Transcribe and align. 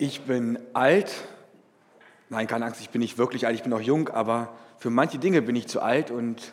Ich 0.00 0.20
bin 0.20 0.60
alt. 0.74 1.12
Nein, 2.28 2.46
keine 2.46 2.66
Angst, 2.66 2.80
ich 2.80 2.90
bin 2.90 3.00
nicht 3.00 3.18
wirklich 3.18 3.46
alt, 3.46 3.56
ich 3.56 3.62
bin 3.62 3.70
noch 3.70 3.80
jung, 3.80 4.08
aber 4.08 4.54
für 4.78 4.90
manche 4.90 5.18
Dinge 5.18 5.42
bin 5.42 5.56
ich 5.56 5.66
zu 5.66 5.82
alt 5.82 6.12
und 6.12 6.52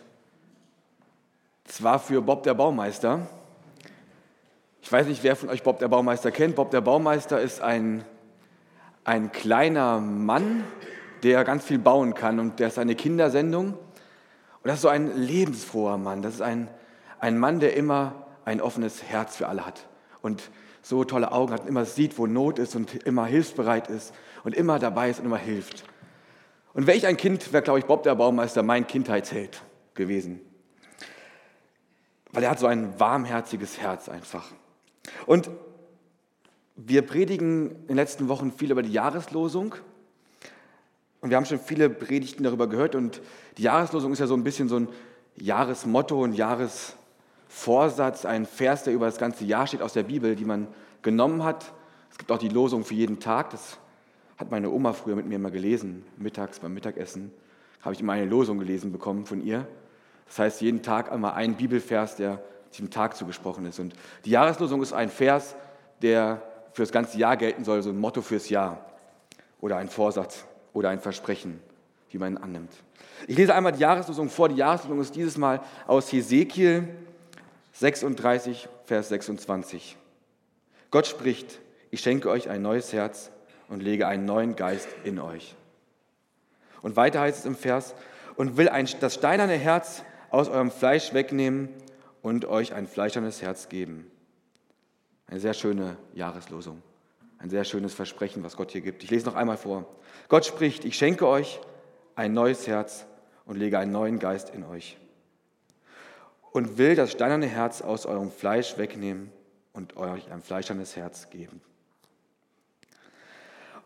zwar 1.66 2.00
für 2.00 2.24
Bob 2.24 2.42
der 2.42 2.56
Baumeister. 2.56 3.28
Ich 4.82 4.92
weiß 4.92 5.06
nicht, 5.06 5.22
wer 5.24 5.36
von 5.36 5.50
euch 5.50 5.62
Bob 5.62 5.78
der 5.78 5.90
Baumeister 5.90 6.32
kennt. 6.32 6.56
Bob 6.56 6.72
der 6.72 6.82
Baumeister 6.82 7.40
ist 7.40 7.62
ein, 7.62 8.04
ein 9.04 9.32
kleiner 9.32 10.00
Mann, 10.00 10.64
der 11.22 11.44
ganz 11.44 11.66
viel 11.66 11.78
bauen 11.78 12.16
kann 12.16 12.40
und 12.40 12.60
der 12.60 12.70
ist 12.70 12.80
eine 12.80 12.96
Kindersendung. 12.96 13.74
Und 13.74 13.78
das 14.64 14.76
ist 14.76 14.82
so 14.82 14.88
ein 14.88 15.16
lebensfroher 15.16 16.00
Mann. 16.00 16.24
Das 16.24 16.34
ist 16.34 16.42
ein, 16.42 16.68
ein 17.20 17.38
Mann, 17.38 17.60
der 17.60 17.76
immer 17.76 18.26
ein 18.44 18.60
offenes 18.60 19.04
Herz 19.04 19.36
für 19.36 19.48
alle 19.48 19.68
hat. 19.68 19.86
Und 20.24 20.50
so 20.86 21.04
tolle 21.04 21.32
Augen 21.32 21.52
hat 21.52 21.62
und 21.62 21.68
immer 21.68 21.84
sieht, 21.84 22.20
wo 22.20 22.28
Not 22.28 22.60
ist 22.60 22.76
und 22.76 22.94
immer 23.08 23.26
hilfsbereit 23.26 23.90
ist 23.90 24.14
und 24.44 24.54
immer 24.54 24.78
dabei 24.78 25.10
ist 25.10 25.20
und 25.20 25.26
immer 25.26 25.38
hilft. 25.38 25.84
Und 26.76 26.86
wäre 26.86 26.96
ich 26.96 27.08
ein 27.08 27.18
Kind, 27.18 27.52
wäre, 27.52 27.64
glaube 27.64 27.80
ich, 27.80 27.86
Bob 27.86 28.04
der 28.04 28.14
Baumeister 28.14 28.62
mein 28.62 28.86
Kindheitsheld 28.86 29.64
gewesen. 29.96 30.42
Weil 32.32 32.44
er 32.44 32.52
hat 32.52 32.60
so 32.60 32.68
ein 32.68 33.00
warmherziges 33.00 33.80
Herz 33.80 34.10
einfach. 34.10 34.46
Und 35.26 35.50
wir 36.76 37.02
predigen 37.02 37.72
in 37.72 37.88
den 37.88 37.96
letzten 37.96 38.28
Wochen 38.28 38.52
viel 38.52 38.70
über 38.70 38.84
die 38.84 38.92
Jahreslosung. 38.92 39.74
Und 41.20 41.32
wir 41.32 41.38
haben 41.38 41.46
schon 41.46 41.60
viele 41.60 41.90
Predigten 41.90 42.44
darüber 42.44 42.68
gehört. 42.68 42.94
Und 42.94 43.24
die 43.58 43.64
Jahreslosung 43.64 44.14
ist 44.14 44.20
ja 44.20 44.28
so 44.28 44.36
ein 44.36 44.44
bisschen 44.44 44.70
so 44.70 44.76
ein 44.76 44.90
Jahresmotto 45.36 46.22
und 46.22 46.34
Jahres 46.34 46.96
Vorsatz, 47.56 48.26
ein 48.26 48.46
Vers, 48.46 48.84
der 48.84 48.94
über 48.94 49.06
das 49.06 49.18
ganze 49.18 49.46
Jahr 49.46 49.66
steht 49.66 49.82
aus 49.82 49.94
der 49.94 50.04
Bibel, 50.04 50.36
die 50.36 50.44
man 50.44 50.68
genommen 51.02 51.46
hat. 51.46 51.72
Es 52.12 52.18
gibt 52.18 52.30
auch 52.30 52.38
die 52.38 52.50
Losung 52.50 52.84
für 52.84 52.96
jeden 52.96 53.22
Tag. 53.22 53.52
Das 53.52 53.80
hat 54.38 54.52
meine 54.52 54.70
Oma 54.70 54.92
früher 54.92 55.16
mit 55.16 55.26
mir 55.26 55.36
immer 55.36 55.52
gelesen. 55.52 56.04
Mittags 56.18 56.60
beim 56.60 56.74
Mittagessen 56.74 57.32
habe 57.82 57.96
ich 57.96 58.02
immer 58.02 58.12
eine 58.12 58.26
Losung 58.26 58.60
gelesen 58.60 58.92
bekommen 58.92 59.26
von 59.26 59.42
ihr. 59.42 59.66
Das 60.28 60.38
heißt, 60.38 60.62
jeden 60.62 60.84
Tag 60.84 61.10
einmal 61.14 61.36
ein 61.36 61.56
Bibelvers, 61.56 62.18
der 62.18 62.44
diesem 62.74 62.90
Tag 62.90 63.16
zugesprochen 63.16 63.66
ist. 63.66 63.80
Und 63.80 63.94
die 64.26 64.32
Jahreslosung 64.32 64.82
ist 64.82 64.92
ein 64.92 65.10
Vers, 65.10 65.56
der 66.02 66.42
für 66.74 66.82
das 66.82 66.92
ganze 66.92 67.18
Jahr 67.18 67.38
gelten 67.38 67.64
soll, 67.64 67.82
so 67.82 67.90
ein 67.90 67.98
Motto 67.98 68.22
fürs 68.22 68.50
Jahr 68.50 68.86
oder 69.62 69.78
ein 69.78 69.88
Vorsatz 69.88 70.44
oder 70.74 70.90
ein 70.90 71.00
Versprechen, 71.00 71.62
wie 72.10 72.18
man 72.18 72.34
ihn 72.34 72.38
annimmt. 72.38 72.74
Ich 73.28 73.38
lese 73.38 73.56
einmal 73.56 73.72
die 73.72 73.80
Jahreslosung 73.80 74.30
vor. 74.30 74.50
Die 74.50 74.58
Jahreslosung 74.58 75.00
ist 75.00 75.16
dieses 75.16 75.38
Mal 75.38 75.62
aus 75.88 76.12
Hesekiel 76.12 76.90
36, 77.78 78.70
Vers 78.86 79.10
26. 79.10 79.98
Gott 80.92 81.08
spricht, 81.08 81.60
ich 81.92 82.00
schenke 82.00 82.30
euch 82.30 82.50
ein 82.50 82.62
neues 82.62 82.94
Herz 82.94 83.32
und 83.68 83.84
lege 83.84 84.08
einen 84.08 84.24
neuen 84.24 84.56
Geist 84.56 84.88
in 85.04 85.20
euch. 85.20 85.56
Und 86.82 86.96
weiter 86.96 87.20
heißt 87.20 87.40
es 87.40 87.46
im 87.46 87.56
Vers, 87.56 87.94
und 88.38 88.56
will 88.56 88.70
ein, 88.70 88.88
das 89.02 89.16
steinerne 89.16 89.56
Herz 89.56 90.04
aus 90.30 90.48
eurem 90.48 90.72
Fleisch 90.72 91.14
wegnehmen 91.14 91.70
und 92.22 92.46
euch 92.46 92.74
ein 92.74 92.88
fleischernes 92.88 93.42
Herz 93.42 93.68
geben. 93.68 94.10
Eine 95.28 95.42
sehr 95.42 95.54
schöne 95.54 95.98
Jahreslosung, 96.14 96.82
ein 97.40 97.50
sehr 97.50 97.66
schönes 97.66 97.94
Versprechen, 97.94 98.44
was 98.44 98.56
Gott 98.56 98.72
hier 98.72 98.82
gibt. 98.82 99.04
Ich 99.04 99.12
lese 99.12 99.26
noch 99.26 99.36
einmal 99.36 99.58
vor. 99.58 99.86
Gott 100.30 100.46
spricht, 100.46 100.86
ich 100.86 100.96
schenke 100.96 101.28
euch 101.28 101.60
ein 102.16 102.34
neues 102.34 102.68
Herz 102.68 103.06
und 103.46 103.58
lege 103.58 103.80
einen 103.80 103.92
neuen 103.92 104.20
Geist 104.20 104.50
in 104.50 104.64
euch 104.64 104.98
und 106.56 106.78
will 106.78 106.96
das 106.96 107.12
steinerne 107.12 107.48
Herz 107.48 107.82
aus 107.82 108.06
eurem 108.06 108.32
Fleisch 108.32 108.78
wegnehmen 108.78 109.30
und 109.74 109.98
euch 109.98 110.32
ein 110.32 110.42
fleischernes 110.42 110.96
Herz 110.96 111.30
geben. 111.30 111.60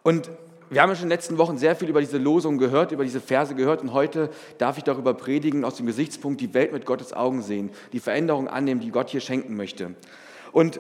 Und 0.04 0.30
wir 0.70 0.80
haben 0.80 0.90
ja 0.90 0.96
schon 0.96 1.06
in 1.06 1.10
den 1.10 1.18
letzten 1.18 1.40
Wochen 1.40 1.58
sehr 1.58 1.76
viel 1.76 1.90
über 1.90 2.00
diese 2.00 2.20
Losung 2.20 2.60
gehört, 2.60 2.92
über 2.92 3.04
diese 3.04 3.22
Verse 3.22 3.56
gehört 3.56 3.82
und 3.82 3.92
heute 3.92 4.30
darf 4.60 4.78
ich 4.78 4.84
darüber 4.84 5.16
predigen 5.16 5.66
aus 5.66 5.78
dem 5.78 5.88
Gesichtspunkt 5.88 6.42
die 6.42 6.54
Welt 6.54 6.72
mit 6.72 6.86
Gottes 6.86 7.12
Augen 7.12 7.42
sehen, 7.42 7.72
die 7.92 8.00
Veränderung 8.00 8.48
annehmen, 8.48 8.82
die 8.82 8.92
Gott 8.92 9.10
hier 9.10 9.22
schenken 9.22 9.56
möchte. 9.56 9.96
Und 10.52 10.80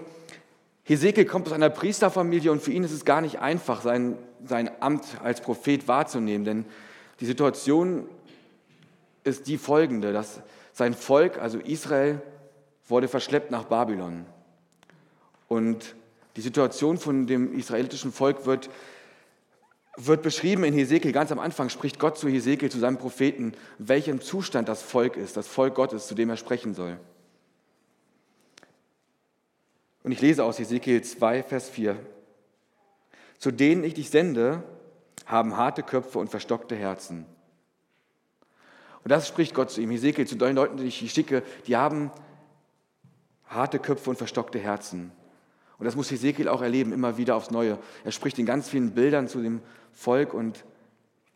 Hesekiel 0.84 1.25
kommt 1.25 1.47
aus 1.47 1.53
einer 1.53 1.72
Priesterfamilie 1.72 2.52
und 2.52 2.62
für 2.62 2.72
ihn 2.72 2.84
ist 2.84 2.94
es 2.94 3.03
gar 3.03 3.22
nicht 3.22 3.40
einfach, 3.40 3.81
sein, 3.81 4.16
sein 4.46 4.69
Amt 4.80 5.06
als 5.24 5.42
Prophet 5.42 5.88
wahrzunehmen, 5.88 6.46
denn 6.46 6.66
die 7.19 7.25
Situation 7.25 8.08
ist 9.24 9.47
die 9.47 9.58
folgende, 9.58 10.13
dass 10.13 10.44
sein 10.79 10.94
Volk, 10.94 11.38
also 11.38 11.59
Israel, 11.59 12.22
wurde 12.88 13.07
verschleppt 13.07 13.51
nach 13.51 13.66
Babylon. 13.66 14.25
Und 15.47 15.95
die 16.38 16.41
Situation 16.41 16.97
von 16.97 17.28
dem 17.28 17.53
israelitischen 17.53 18.13
Volk 18.13 18.45
wird, 18.45 18.69
wird 19.97 20.23
beschrieben 20.23 20.63
in 20.63 20.73
Hesekiel. 20.73 21.12
Ganz 21.12 21.31
am 21.34 21.39
Anfang 21.39 21.69
spricht 21.69 22.00
Gott 22.00 22.18
zu 22.18 22.29
Hesekiel, 22.29 22.72
zu 22.72 22.79
seinem 22.79 22.97
Propheten, 22.97 23.53
welchem 23.78 24.22
Zustand 24.22 24.69
das 24.69 24.81
Volk 24.81 25.18
ist, 25.18 25.35
das 25.35 25.47
Volk 25.47 25.75
Gottes, 25.75 26.07
zu 26.07 26.16
dem 26.16 26.29
er 26.29 26.38
sprechen 26.38 26.73
soll. 26.73 26.97
Und 30.03 30.13
ich 30.13 30.22
lese 30.22 30.45
aus 30.45 30.59
Hesekiel 30.59 31.01
2, 31.01 31.44
Vers 31.44 31.69
4. 31.69 31.97
Zu 33.38 33.51
denen 33.51 33.84
ich 33.84 33.95
dich 33.95 34.09
sende, 34.09 34.63
haben 35.25 35.57
harte 35.57 35.84
Köpfe 35.84 36.19
und 36.19 36.29
verstockte 36.29 36.78
Herzen 36.78 37.25
und 39.04 39.12
das 39.12 39.28
spricht 39.28 39.54
Gott 39.54 39.72
zu 39.72 39.82
ihm. 39.82 39.92
Hesekiel, 39.92 40.28
zu 40.28 40.36
den 40.36 40.56
Leuten, 40.56 40.78
die 40.78 40.86
ich 40.86 41.12
schicke, 41.12 41.44
die 41.68 41.78
haben 41.78 42.12
harte 43.48 43.80
Köpfe 43.80 44.10
und 44.10 44.18
verstockte 44.18 44.60
Herzen. 44.60 45.12
Und 45.78 45.86
das 45.86 45.96
muss 45.96 46.12
Hesekiel 46.12 46.50
auch 46.50 46.62
erleben, 46.62 46.92
immer 46.92 47.18
wieder 47.18 47.36
aufs 47.36 47.52
Neue. 47.52 47.78
Er 48.04 48.12
spricht 48.12 48.38
in 48.38 48.46
ganz 48.46 48.70
vielen 48.70 48.92
Bildern 48.92 49.28
zu 49.28 49.42
dem 49.42 49.62
Volk 49.94 50.34
und 50.34 50.66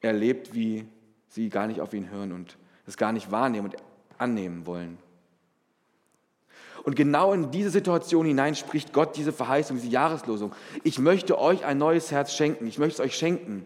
erlebt, 0.02 0.54
wie 0.54 0.86
sie 1.30 1.50
gar 1.50 1.68
nicht 1.68 1.80
auf 1.80 1.94
ihn 1.94 2.10
hören 2.10 2.34
und 2.34 2.58
es 2.86 2.98
gar 2.98 3.14
nicht 3.14 3.32
wahrnehmen 3.32 3.68
und 3.68 3.78
annehmen 4.18 4.66
wollen. 4.66 4.98
Und 6.84 6.98
genau 6.98 7.32
in 7.32 7.50
diese 7.50 7.70
Situation 7.70 8.26
hinein 8.26 8.56
spricht 8.56 8.92
Gott 8.92 9.16
diese 9.16 9.32
Verheißung, 9.32 9.78
diese 9.78 9.88
Jahreslosung. 9.88 10.52
Ich 10.84 11.00
möchte 11.00 11.40
euch 11.40 11.64
ein 11.64 11.78
neues 11.78 12.12
Herz 12.12 12.34
schenken. 12.36 12.68
Ich 12.68 12.78
möchte 12.78 13.02
es 13.02 13.08
euch 13.08 13.16
schenken. 13.16 13.66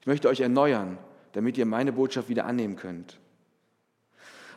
Ich 0.00 0.08
möchte 0.08 0.28
euch 0.28 0.40
erneuern, 0.40 0.98
damit 1.32 1.56
ihr 1.56 1.66
meine 1.66 1.92
Botschaft 1.92 2.28
wieder 2.28 2.46
annehmen 2.46 2.74
könnt 2.74 3.20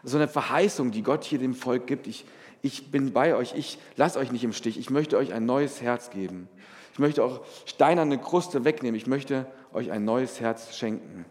so 0.03 0.17
eine 0.17 0.27
Verheißung, 0.27 0.91
die 0.91 1.03
Gott 1.03 1.23
hier 1.23 1.39
dem 1.39 1.53
Volk 1.53 1.87
gibt. 1.87 2.07
Ich, 2.07 2.25
ich 2.61 2.91
bin 2.91 3.13
bei 3.13 3.35
euch, 3.35 3.53
ich 3.55 3.77
lasse 3.95 4.19
euch 4.19 4.31
nicht 4.31 4.43
im 4.43 4.53
Stich, 4.53 4.77
ich 4.77 4.89
möchte 4.89 5.17
euch 5.17 5.33
ein 5.33 5.45
neues 5.45 5.81
Herz 5.81 6.09
geben. 6.09 6.47
Ich 6.93 6.99
möchte 6.99 7.23
auch 7.23 7.41
steinerne 7.65 8.17
Kruste 8.17 8.65
wegnehmen, 8.65 8.95
ich 8.95 9.07
möchte 9.07 9.45
euch 9.73 9.91
ein 9.91 10.03
neues 10.03 10.39
Herz 10.39 10.75
schenken. 10.75 11.25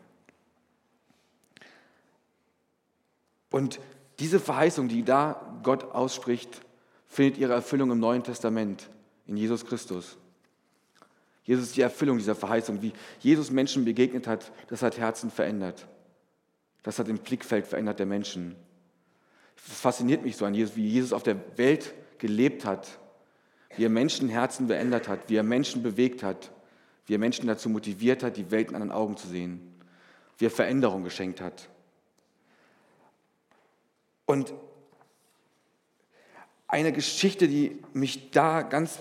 Und 3.50 3.80
diese 4.18 4.40
Verheißung, 4.40 4.88
die 4.88 5.02
da 5.02 5.58
Gott 5.62 5.92
ausspricht, 5.92 6.60
findet 7.08 7.38
ihre 7.38 7.52
Erfüllung 7.52 7.90
im 7.90 7.98
Neuen 7.98 8.22
Testament, 8.22 8.88
in 9.26 9.36
Jesus 9.36 9.66
Christus. 9.66 10.16
Jesus 11.44 11.64
ist 11.64 11.76
die 11.76 11.82
Erfüllung 11.82 12.18
dieser 12.18 12.36
Verheißung, 12.36 12.80
wie 12.80 12.92
Jesus 13.18 13.50
Menschen 13.50 13.84
begegnet 13.84 14.26
hat, 14.26 14.52
das 14.68 14.82
hat 14.82 14.98
Herzen 14.98 15.30
verändert. 15.30 15.86
Das 16.82 16.98
hat 16.98 17.08
im 17.08 17.18
Blickfeld 17.18 17.66
verändert 17.66 17.98
der 17.98 18.06
Menschen. 18.06 18.56
Das 19.66 19.80
fasziniert 19.80 20.22
mich 20.22 20.36
so 20.36 20.44
an 20.44 20.54
Jesus, 20.54 20.76
wie 20.76 20.86
Jesus 20.86 21.12
auf 21.12 21.22
der 21.22 21.36
Welt 21.58 21.94
gelebt 22.18 22.64
hat, 22.64 22.98
wie 23.76 23.84
er 23.84 23.90
Menschenherzen 23.90 24.66
verändert 24.66 25.08
hat, 25.08 25.28
wie 25.28 25.36
er 25.36 25.42
Menschen 25.42 25.82
bewegt 25.82 26.22
hat, 26.22 26.50
wie 27.06 27.14
er 27.14 27.18
Menschen 27.18 27.46
dazu 27.46 27.68
motiviert 27.68 28.22
hat, 28.22 28.36
die 28.36 28.50
Welt 28.50 28.70
in 28.70 28.76
anderen 28.76 28.92
Augen 28.92 29.16
zu 29.16 29.28
sehen, 29.28 29.60
wie 30.38 30.46
er 30.46 30.50
Veränderung 30.50 31.04
geschenkt 31.04 31.40
hat. 31.40 31.68
Und 34.26 34.54
eine 36.68 36.92
Geschichte, 36.92 37.48
die 37.48 37.78
mich 37.92 38.30
da 38.30 38.62
ganz 38.62 39.00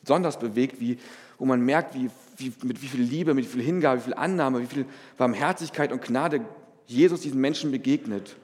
besonders 0.00 0.38
bewegt, 0.38 0.80
wie, 0.80 0.98
wo 1.36 1.44
man 1.44 1.60
merkt, 1.60 1.94
wie, 1.94 2.10
wie, 2.38 2.52
mit 2.62 2.80
wie 2.80 2.88
viel 2.88 3.02
Liebe, 3.02 3.34
mit 3.34 3.44
wie 3.44 3.50
viel 3.50 3.62
Hingabe, 3.62 4.00
wie 4.00 4.04
viel 4.04 4.14
Annahme, 4.14 4.62
wie 4.62 4.66
viel 4.66 4.86
Barmherzigkeit 5.18 5.92
und 5.92 6.02
Gnade 6.02 6.44
Jesus 6.88 7.20
diesen 7.20 7.40
Menschen 7.40 7.70
begegnet 7.70 8.36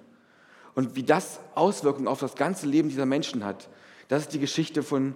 und 0.74 0.96
wie 0.96 1.02
das 1.02 1.40
Auswirkungen 1.54 2.08
auf 2.08 2.20
das 2.20 2.34
ganze 2.34 2.66
Leben 2.66 2.88
dieser 2.88 3.06
Menschen 3.06 3.44
hat. 3.44 3.68
Das 4.08 4.22
ist 4.22 4.32
die 4.32 4.38
Geschichte 4.38 4.82
von 4.82 5.14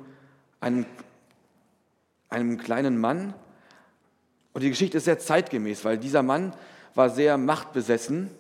einem, 0.60 0.86
einem 2.30 2.58
kleinen 2.58 2.98
Mann. 2.98 3.34
Und 4.54 4.62
die 4.62 4.70
Geschichte 4.70 4.96
ist 4.98 5.04
sehr 5.04 5.19
zeitgemäß, 5.19 5.84
weil 5.84 5.98
dieser 5.98 6.22
Mann 6.22 6.54
war 6.94 7.10
sehr 7.10 7.36
machtbesessen. 7.36 8.30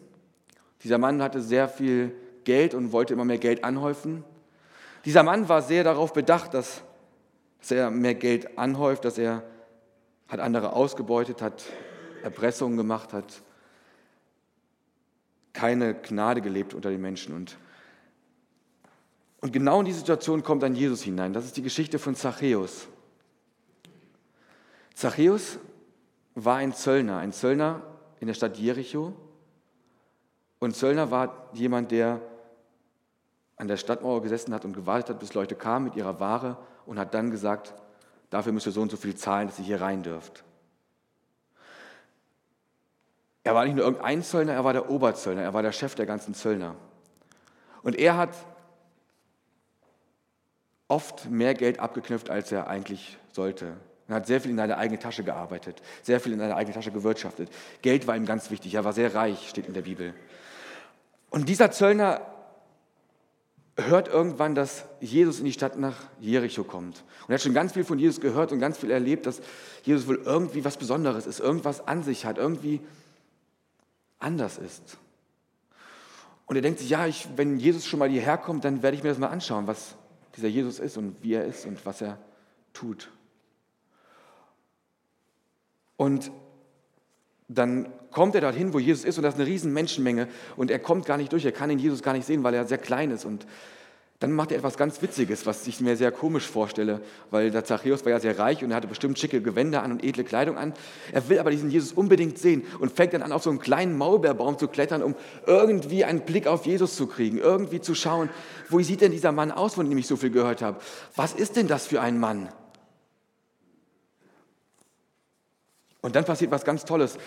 Dieser 0.82 0.98
Mann 0.98 1.22
hatte 1.22 1.42
sehr 1.42 1.68
viel 1.68 2.14
Geld 2.44 2.74
und 2.74 2.92
wollte 2.92 3.12
immer 3.12 3.26
mehr 3.26 3.38
Geld 3.38 3.64
anhäufen. 3.64 4.24
Dieser 5.04 5.22
Mann 5.22 5.48
war 5.48 5.62
sehr 5.62 5.84
darauf 5.84 6.12
bedacht, 6.12 6.54
dass, 6.54 6.82
dass 7.60 7.70
er 7.72 7.90
mehr 7.90 8.14
Geld 8.14 8.58
anhäuft, 8.58 9.04
dass 9.04 9.18
er 9.18 9.42
hat 10.28 10.40
andere 10.40 10.72
ausgebeutet 10.72 11.42
hat, 11.42 11.64
Erpressungen 12.22 12.76
gemacht 12.76 13.12
hat, 13.12 13.42
keine 15.58 15.92
Gnade 15.92 16.40
gelebt 16.40 16.72
unter 16.72 16.88
den 16.88 17.00
Menschen. 17.00 17.34
Und, 17.34 17.58
und 19.40 19.52
genau 19.52 19.80
in 19.80 19.86
die 19.86 19.92
Situation 19.92 20.44
kommt 20.44 20.62
dann 20.62 20.76
Jesus 20.76 21.02
hinein. 21.02 21.32
Das 21.32 21.44
ist 21.44 21.56
die 21.56 21.62
Geschichte 21.62 21.98
von 21.98 22.14
Zachäus. 22.14 22.86
Zachäus 24.94 25.58
war 26.36 26.58
ein 26.58 26.72
Zöllner, 26.72 27.18
ein 27.18 27.32
Zöllner 27.32 27.82
in 28.20 28.28
der 28.28 28.34
Stadt 28.34 28.56
Jericho. 28.56 29.14
Und 30.60 30.76
Zöllner 30.76 31.10
war 31.10 31.50
jemand, 31.54 31.90
der 31.90 32.20
an 33.56 33.66
der 33.66 33.78
Stadtmauer 33.78 34.22
gesessen 34.22 34.54
hat 34.54 34.64
und 34.64 34.74
gewartet 34.74 35.10
hat, 35.10 35.18
bis 35.18 35.34
Leute 35.34 35.56
kamen 35.56 35.86
mit 35.86 35.96
ihrer 35.96 36.20
Ware 36.20 36.56
und 36.86 37.00
hat 37.00 37.14
dann 37.14 37.32
gesagt, 37.32 37.74
dafür 38.30 38.52
müsst 38.52 38.66
ihr 38.66 38.72
so 38.72 38.80
und 38.80 38.92
so 38.92 38.96
viel 38.96 39.16
zahlen, 39.16 39.48
dass 39.48 39.58
ihr 39.58 39.64
hier 39.64 39.80
rein 39.80 40.04
dürft. 40.04 40.44
Er 43.48 43.54
war 43.54 43.64
nicht 43.64 43.76
nur 43.76 43.84
irgendein 43.86 44.22
Zöllner, 44.22 44.52
er 44.52 44.64
war 44.64 44.74
der 44.74 44.90
Oberzöllner, 44.90 45.40
er 45.40 45.54
war 45.54 45.62
der 45.62 45.72
Chef 45.72 45.94
der 45.94 46.04
ganzen 46.04 46.34
Zöllner. 46.34 46.74
Und 47.82 47.98
er 47.98 48.18
hat 48.18 48.28
oft 50.86 51.30
mehr 51.30 51.54
Geld 51.54 51.80
abgeknüpft, 51.80 52.28
als 52.28 52.52
er 52.52 52.66
eigentlich 52.66 53.16
sollte. 53.32 53.78
Er 54.06 54.16
hat 54.16 54.26
sehr 54.26 54.42
viel 54.42 54.50
in 54.50 54.58
seine 54.58 54.76
eigene 54.76 54.98
Tasche 54.98 55.24
gearbeitet, 55.24 55.80
sehr 56.02 56.20
viel 56.20 56.34
in 56.34 56.40
seine 56.40 56.56
eigene 56.56 56.74
Tasche 56.74 56.90
gewirtschaftet. 56.90 57.48
Geld 57.80 58.06
war 58.06 58.18
ihm 58.18 58.26
ganz 58.26 58.50
wichtig, 58.50 58.74
er 58.74 58.84
war 58.84 58.92
sehr 58.92 59.14
reich, 59.14 59.48
steht 59.48 59.66
in 59.66 59.72
der 59.72 59.80
Bibel. 59.80 60.12
Und 61.30 61.48
dieser 61.48 61.70
Zöllner 61.70 62.20
hört 63.76 64.08
irgendwann, 64.08 64.54
dass 64.54 64.84
Jesus 65.00 65.38
in 65.38 65.46
die 65.46 65.54
Stadt 65.54 65.78
nach 65.78 65.96
Jericho 66.20 66.64
kommt. 66.64 67.02
Und 67.22 67.30
er 67.30 67.36
hat 67.36 67.42
schon 67.42 67.54
ganz 67.54 67.72
viel 67.72 67.84
von 67.84 67.98
Jesus 67.98 68.20
gehört 68.20 68.52
und 68.52 68.60
ganz 68.60 68.76
viel 68.76 68.90
erlebt, 68.90 69.24
dass 69.24 69.40
Jesus 69.84 70.06
wohl 70.06 70.20
irgendwie 70.22 70.66
was 70.66 70.76
Besonderes 70.76 71.26
ist, 71.26 71.40
irgendwas 71.40 71.88
an 71.88 72.02
sich 72.02 72.26
hat, 72.26 72.36
irgendwie 72.36 72.82
anders 74.18 74.58
ist. 74.58 74.98
Und 76.46 76.56
er 76.56 76.62
denkt 76.62 76.80
sich, 76.80 76.88
ja, 76.88 77.06
ich, 77.06 77.28
wenn 77.36 77.58
Jesus 77.58 77.86
schon 77.86 77.98
mal 77.98 78.08
hierher 78.08 78.38
kommt, 78.38 78.64
dann 78.64 78.82
werde 78.82 78.96
ich 78.96 79.02
mir 79.02 79.10
das 79.10 79.18
mal 79.18 79.28
anschauen, 79.28 79.66
was 79.66 79.96
dieser 80.36 80.48
Jesus 80.48 80.78
ist 80.78 80.96
und 80.96 81.22
wie 81.22 81.34
er 81.34 81.44
ist 81.44 81.66
und 81.66 81.84
was 81.84 82.00
er 82.00 82.18
tut. 82.72 83.10
Und 85.96 86.30
dann 87.48 87.92
kommt 88.10 88.34
er 88.34 88.40
dorthin, 88.40 88.72
wo 88.72 88.78
Jesus 88.78 89.04
ist 89.04 89.18
und 89.18 89.24
da 89.24 89.30
ist 89.30 89.34
eine 89.34 89.46
riesen 89.46 89.72
Menschenmenge 89.72 90.28
und 90.56 90.70
er 90.70 90.78
kommt 90.78 91.06
gar 91.06 91.16
nicht 91.16 91.32
durch, 91.32 91.44
er 91.44 91.52
kann 91.52 91.68
den 91.68 91.78
Jesus 91.78 92.02
gar 92.02 92.12
nicht 92.12 92.26
sehen, 92.26 92.44
weil 92.44 92.54
er 92.54 92.66
sehr 92.66 92.78
klein 92.78 93.10
ist 93.10 93.24
und 93.24 93.46
dann 94.20 94.32
macht 94.32 94.50
er 94.50 94.58
etwas 94.58 94.76
ganz 94.76 95.00
Witziges, 95.00 95.46
was 95.46 95.64
ich 95.68 95.80
mir 95.80 95.96
sehr 95.96 96.10
komisch 96.10 96.44
vorstelle, 96.44 97.00
weil 97.30 97.52
der 97.52 97.64
Zachäus 97.64 98.04
war 98.04 98.10
ja 98.10 98.18
sehr 98.18 98.36
reich 98.36 98.64
und 98.64 98.70
er 98.72 98.76
hatte 98.76 98.88
bestimmt 98.88 99.16
schicke 99.16 99.40
Gewänder 99.40 99.84
an 99.84 99.92
und 99.92 100.04
edle 100.04 100.24
Kleidung 100.24 100.58
an. 100.58 100.74
Er 101.12 101.28
will 101.28 101.38
aber 101.38 101.52
diesen 101.52 101.70
Jesus 101.70 101.92
unbedingt 101.92 102.36
sehen 102.36 102.64
und 102.80 102.90
fängt 102.90 103.12
dann 103.12 103.22
an, 103.22 103.30
auf 103.30 103.44
so 103.44 103.50
einen 103.50 103.60
kleinen 103.60 103.96
Maulbeerbaum 103.96 104.58
zu 104.58 104.66
klettern, 104.66 105.04
um 105.04 105.14
irgendwie 105.46 106.04
einen 106.04 106.22
Blick 106.22 106.48
auf 106.48 106.66
Jesus 106.66 106.96
zu 106.96 107.06
kriegen, 107.06 107.38
irgendwie 107.38 107.80
zu 107.80 107.94
schauen, 107.94 108.28
wo 108.68 108.80
sieht 108.80 109.02
denn 109.02 109.12
dieser 109.12 109.30
Mann 109.30 109.52
aus, 109.52 109.74
von 109.74 109.88
dem 109.88 109.96
ich 109.96 110.08
so 110.08 110.16
viel 110.16 110.30
gehört 110.30 110.62
habe? 110.62 110.80
Was 111.14 111.32
ist 111.32 111.54
denn 111.54 111.68
das 111.68 111.86
für 111.86 112.00
ein 112.00 112.18
Mann? 112.18 112.48
Und 116.00 116.16
dann 116.16 116.24
passiert 116.24 116.50
was 116.50 116.64
ganz 116.64 116.84
Tolles. 116.84 117.18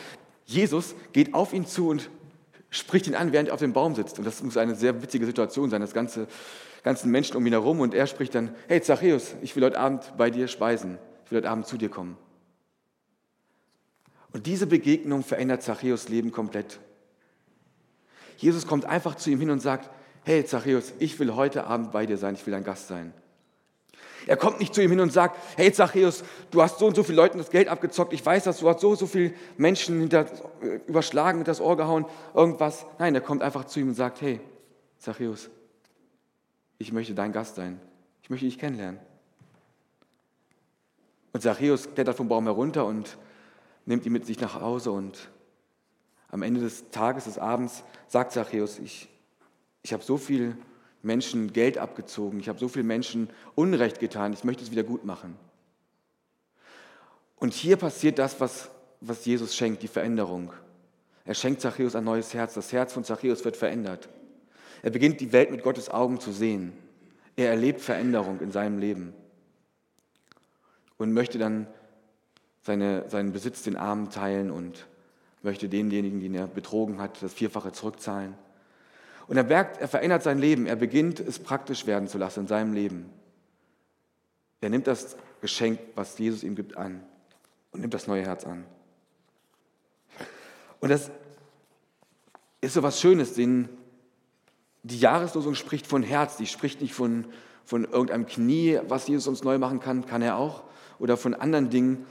Jesus 0.45 0.93
geht 1.13 1.33
auf 1.33 1.53
ihn 1.53 1.65
zu 1.65 1.87
und 1.87 2.09
spricht 2.71 3.05
ihn 3.05 3.15
an, 3.15 3.31
während 3.31 3.49
er 3.49 3.53
auf 3.53 3.59
dem 3.59 3.73
Baum 3.73 3.93
sitzt. 3.93 4.17
Und 4.17 4.25
das 4.25 4.41
muss 4.41 4.57
eine 4.57 4.75
sehr 4.75 5.01
witzige 5.03 5.25
Situation 5.25 5.69
sein, 5.69 5.81
das 5.81 5.93
ganze, 5.93 6.27
ganzen 6.83 7.11
Menschen 7.11 7.35
um 7.35 7.45
ihn 7.45 7.53
herum. 7.53 7.81
Und 7.81 7.93
er 7.93 8.07
spricht 8.07 8.33
dann, 8.33 8.55
hey 8.67 8.81
Zachäus, 8.81 9.35
ich 9.41 9.55
will 9.55 9.63
heute 9.63 9.77
Abend 9.77 10.13
bei 10.17 10.31
dir 10.31 10.47
speisen. 10.47 10.97
Ich 11.25 11.31
will 11.31 11.39
heute 11.39 11.49
Abend 11.49 11.67
zu 11.67 11.77
dir 11.77 11.89
kommen. 11.89 12.17
Und 14.33 14.47
diese 14.47 14.65
Begegnung 14.65 15.23
verändert 15.23 15.61
Zachäus 15.61 16.07
Leben 16.07 16.31
komplett. 16.31 16.79
Jesus 18.37 18.65
kommt 18.65 18.85
einfach 18.85 19.15
zu 19.15 19.29
ihm 19.29 19.39
hin 19.39 19.51
und 19.51 19.59
sagt, 19.59 19.89
hey 20.23 20.45
Zachäus, 20.45 20.93
ich 20.99 21.19
will 21.19 21.35
heute 21.35 21.65
Abend 21.65 21.91
bei 21.91 22.05
dir 22.05 22.17
sein, 22.17 22.35
ich 22.35 22.45
will 22.45 22.53
dein 22.53 22.63
Gast 22.63 22.87
sein. 22.87 23.13
Er 24.27 24.37
kommt 24.37 24.59
nicht 24.59 24.73
zu 24.73 24.81
ihm 24.81 24.91
hin 24.91 24.99
und 24.99 25.11
sagt, 25.11 25.37
hey 25.57 25.71
Zachäus, 25.71 26.23
du 26.51 26.61
hast 26.61 26.79
so 26.79 26.87
und 26.87 26.95
so 26.95 27.03
viele 27.03 27.17
Leuten 27.17 27.37
das 27.37 27.49
Geld 27.49 27.67
abgezockt, 27.67 28.13
ich 28.13 28.25
weiß, 28.25 28.43
dass 28.43 28.59
du 28.59 28.69
hast 28.69 28.81
so 28.81 28.89
und 28.89 28.99
so 28.99 29.07
viele 29.07 29.33
Menschen 29.57 29.99
hinter, 29.99 30.25
überschlagen, 30.87 31.39
mit 31.39 31.47
das 31.47 31.61
Ohr 31.61 31.77
gehauen, 31.77 32.05
irgendwas. 32.33 32.85
Nein, 32.99 33.15
er 33.15 33.21
kommt 33.21 33.41
einfach 33.41 33.65
zu 33.65 33.79
ihm 33.79 33.89
und 33.89 33.95
sagt, 33.95 34.21
hey 34.21 34.39
Zachäus, 34.99 35.49
ich 36.77 36.91
möchte 36.91 37.13
dein 37.13 37.31
Gast 37.31 37.55
sein, 37.55 37.79
ich 38.21 38.29
möchte 38.29 38.45
dich 38.45 38.59
kennenlernen. 38.59 38.99
Und 41.33 41.41
Zachäus 41.41 41.93
klettert 41.93 42.17
vom 42.17 42.27
Baum 42.27 42.45
herunter 42.45 42.85
und 42.85 43.17
nimmt 43.85 44.05
ihn 44.05 44.11
mit 44.11 44.25
sich 44.25 44.39
nach 44.39 44.59
Hause 44.61 44.91
und 44.91 45.29
am 46.29 46.43
Ende 46.43 46.61
des 46.61 46.89
Tages, 46.91 47.25
des 47.25 47.37
Abends, 47.37 47.83
sagt 48.07 48.31
Zachäus, 48.31 48.79
ich, 48.79 49.09
ich 49.83 49.93
habe 49.93 50.03
so 50.03 50.17
viel 50.17 50.55
Menschen 51.03 51.53
Geld 51.53 51.77
abgezogen, 51.77 52.39
ich 52.39 52.49
habe 52.49 52.59
so 52.59 52.67
vielen 52.67 52.87
Menschen 52.87 53.29
Unrecht 53.55 53.99
getan, 53.99 54.33
ich 54.33 54.43
möchte 54.43 54.63
es 54.63 54.71
wieder 54.71 54.83
gut 54.83 55.03
machen. 55.05 55.35
Und 57.37 57.53
hier 57.53 57.75
passiert 57.75 58.19
das, 58.19 58.39
was, 58.39 58.69
was 58.99 59.25
Jesus 59.25 59.55
schenkt, 59.55 59.81
die 59.81 59.87
Veränderung. 59.87 60.53
Er 61.25 61.33
schenkt 61.33 61.61
Zachäus 61.61 61.95
ein 61.95 62.03
neues 62.03 62.33
Herz. 62.33 62.53
Das 62.53 62.71
Herz 62.71 62.93
von 62.93 63.03
Zachäus 63.03 63.43
wird 63.43 63.57
verändert. 63.57 64.09
Er 64.83 64.91
beginnt 64.91 65.19
die 65.21 65.31
Welt 65.31 65.49
mit 65.49 65.63
Gottes 65.63 65.89
Augen 65.89 66.19
zu 66.19 66.31
sehen. 66.31 66.73
Er 67.35 67.49
erlebt 67.49 67.81
Veränderung 67.81 68.41
in 68.41 68.51
seinem 68.51 68.77
Leben 68.77 69.13
und 70.97 71.13
möchte 71.13 71.39
dann 71.39 71.67
seine, 72.61 73.09
seinen 73.09 73.31
Besitz 73.31 73.63
den 73.63 73.75
Armen 73.75 74.09
teilen 74.09 74.51
und 74.51 74.87
möchte 75.41 75.67
denjenigen, 75.67 76.19
den 76.19 76.35
er 76.35 76.47
betrogen 76.47 76.99
hat, 76.99 77.23
das 77.23 77.33
Vierfache 77.33 77.71
zurückzahlen. 77.71 78.35
Und 79.27 79.37
er 79.37 79.43
merkt, 79.43 79.81
er 79.81 79.87
verändert 79.87 80.23
sein 80.23 80.39
Leben. 80.39 80.65
Er 80.65 80.75
beginnt 80.75 81.19
es 81.19 81.39
praktisch 81.39 81.85
werden 81.85 82.07
zu 82.07 82.17
lassen 82.17 82.41
in 82.41 82.47
seinem 82.47 82.73
Leben. 82.73 83.09
Er 84.61 84.69
nimmt 84.69 84.87
das 84.87 85.17
Geschenk, 85.41 85.79
was 85.95 86.17
Jesus 86.17 86.43
ihm 86.43 86.55
gibt, 86.55 86.77
an 86.77 87.01
und 87.71 87.81
nimmt 87.81 87.93
das 87.93 88.07
neue 88.07 88.23
Herz 88.23 88.45
an. 88.45 88.63
Und 90.79 90.89
das 90.89 91.11
ist 92.61 92.73
so 92.73 92.83
was 92.83 92.99
Schönes, 92.99 93.33
denn 93.33 93.69
die 94.83 94.99
Jahreslosung 94.99 95.55
spricht 95.55 95.87
von 95.87 96.03
Herz, 96.03 96.37
die 96.37 96.47
spricht 96.47 96.81
nicht 96.81 96.93
von, 96.93 97.25
von 97.65 97.85
irgendeinem 97.85 98.25
Knie, 98.25 98.79
was 98.87 99.07
Jesus 99.07 99.27
uns 99.27 99.43
neu 99.43 99.57
machen 99.57 99.79
kann, 99.79 100.05
kann 100.05 100.21
er 100.21 100.37
auch, 100.37 100.63
oder 100.99 101.17
von 101.17 101.33
anderen 101.33 101.69
Dingen. 101.69 102.05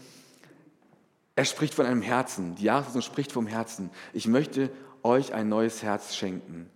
Er 1.37 1.45
spricht 1.45 1.75
von 1.75 1.87
einem 1.87 2.03
Herzen. 2.03 2.57
Die 2.57 2.65
Jahreslosung 2.65 3.03
spricht 3.03 3.33
vom 3.33 3.47
Herzen. 3.47 3.91
Ich 4.13 4.27
möchte 4.27 4.71
euch 5.03 5.33
ein 5.33 5.49
neues 5.49 5.83
Herz 5.83 6.15
schenken. 6.15 6.69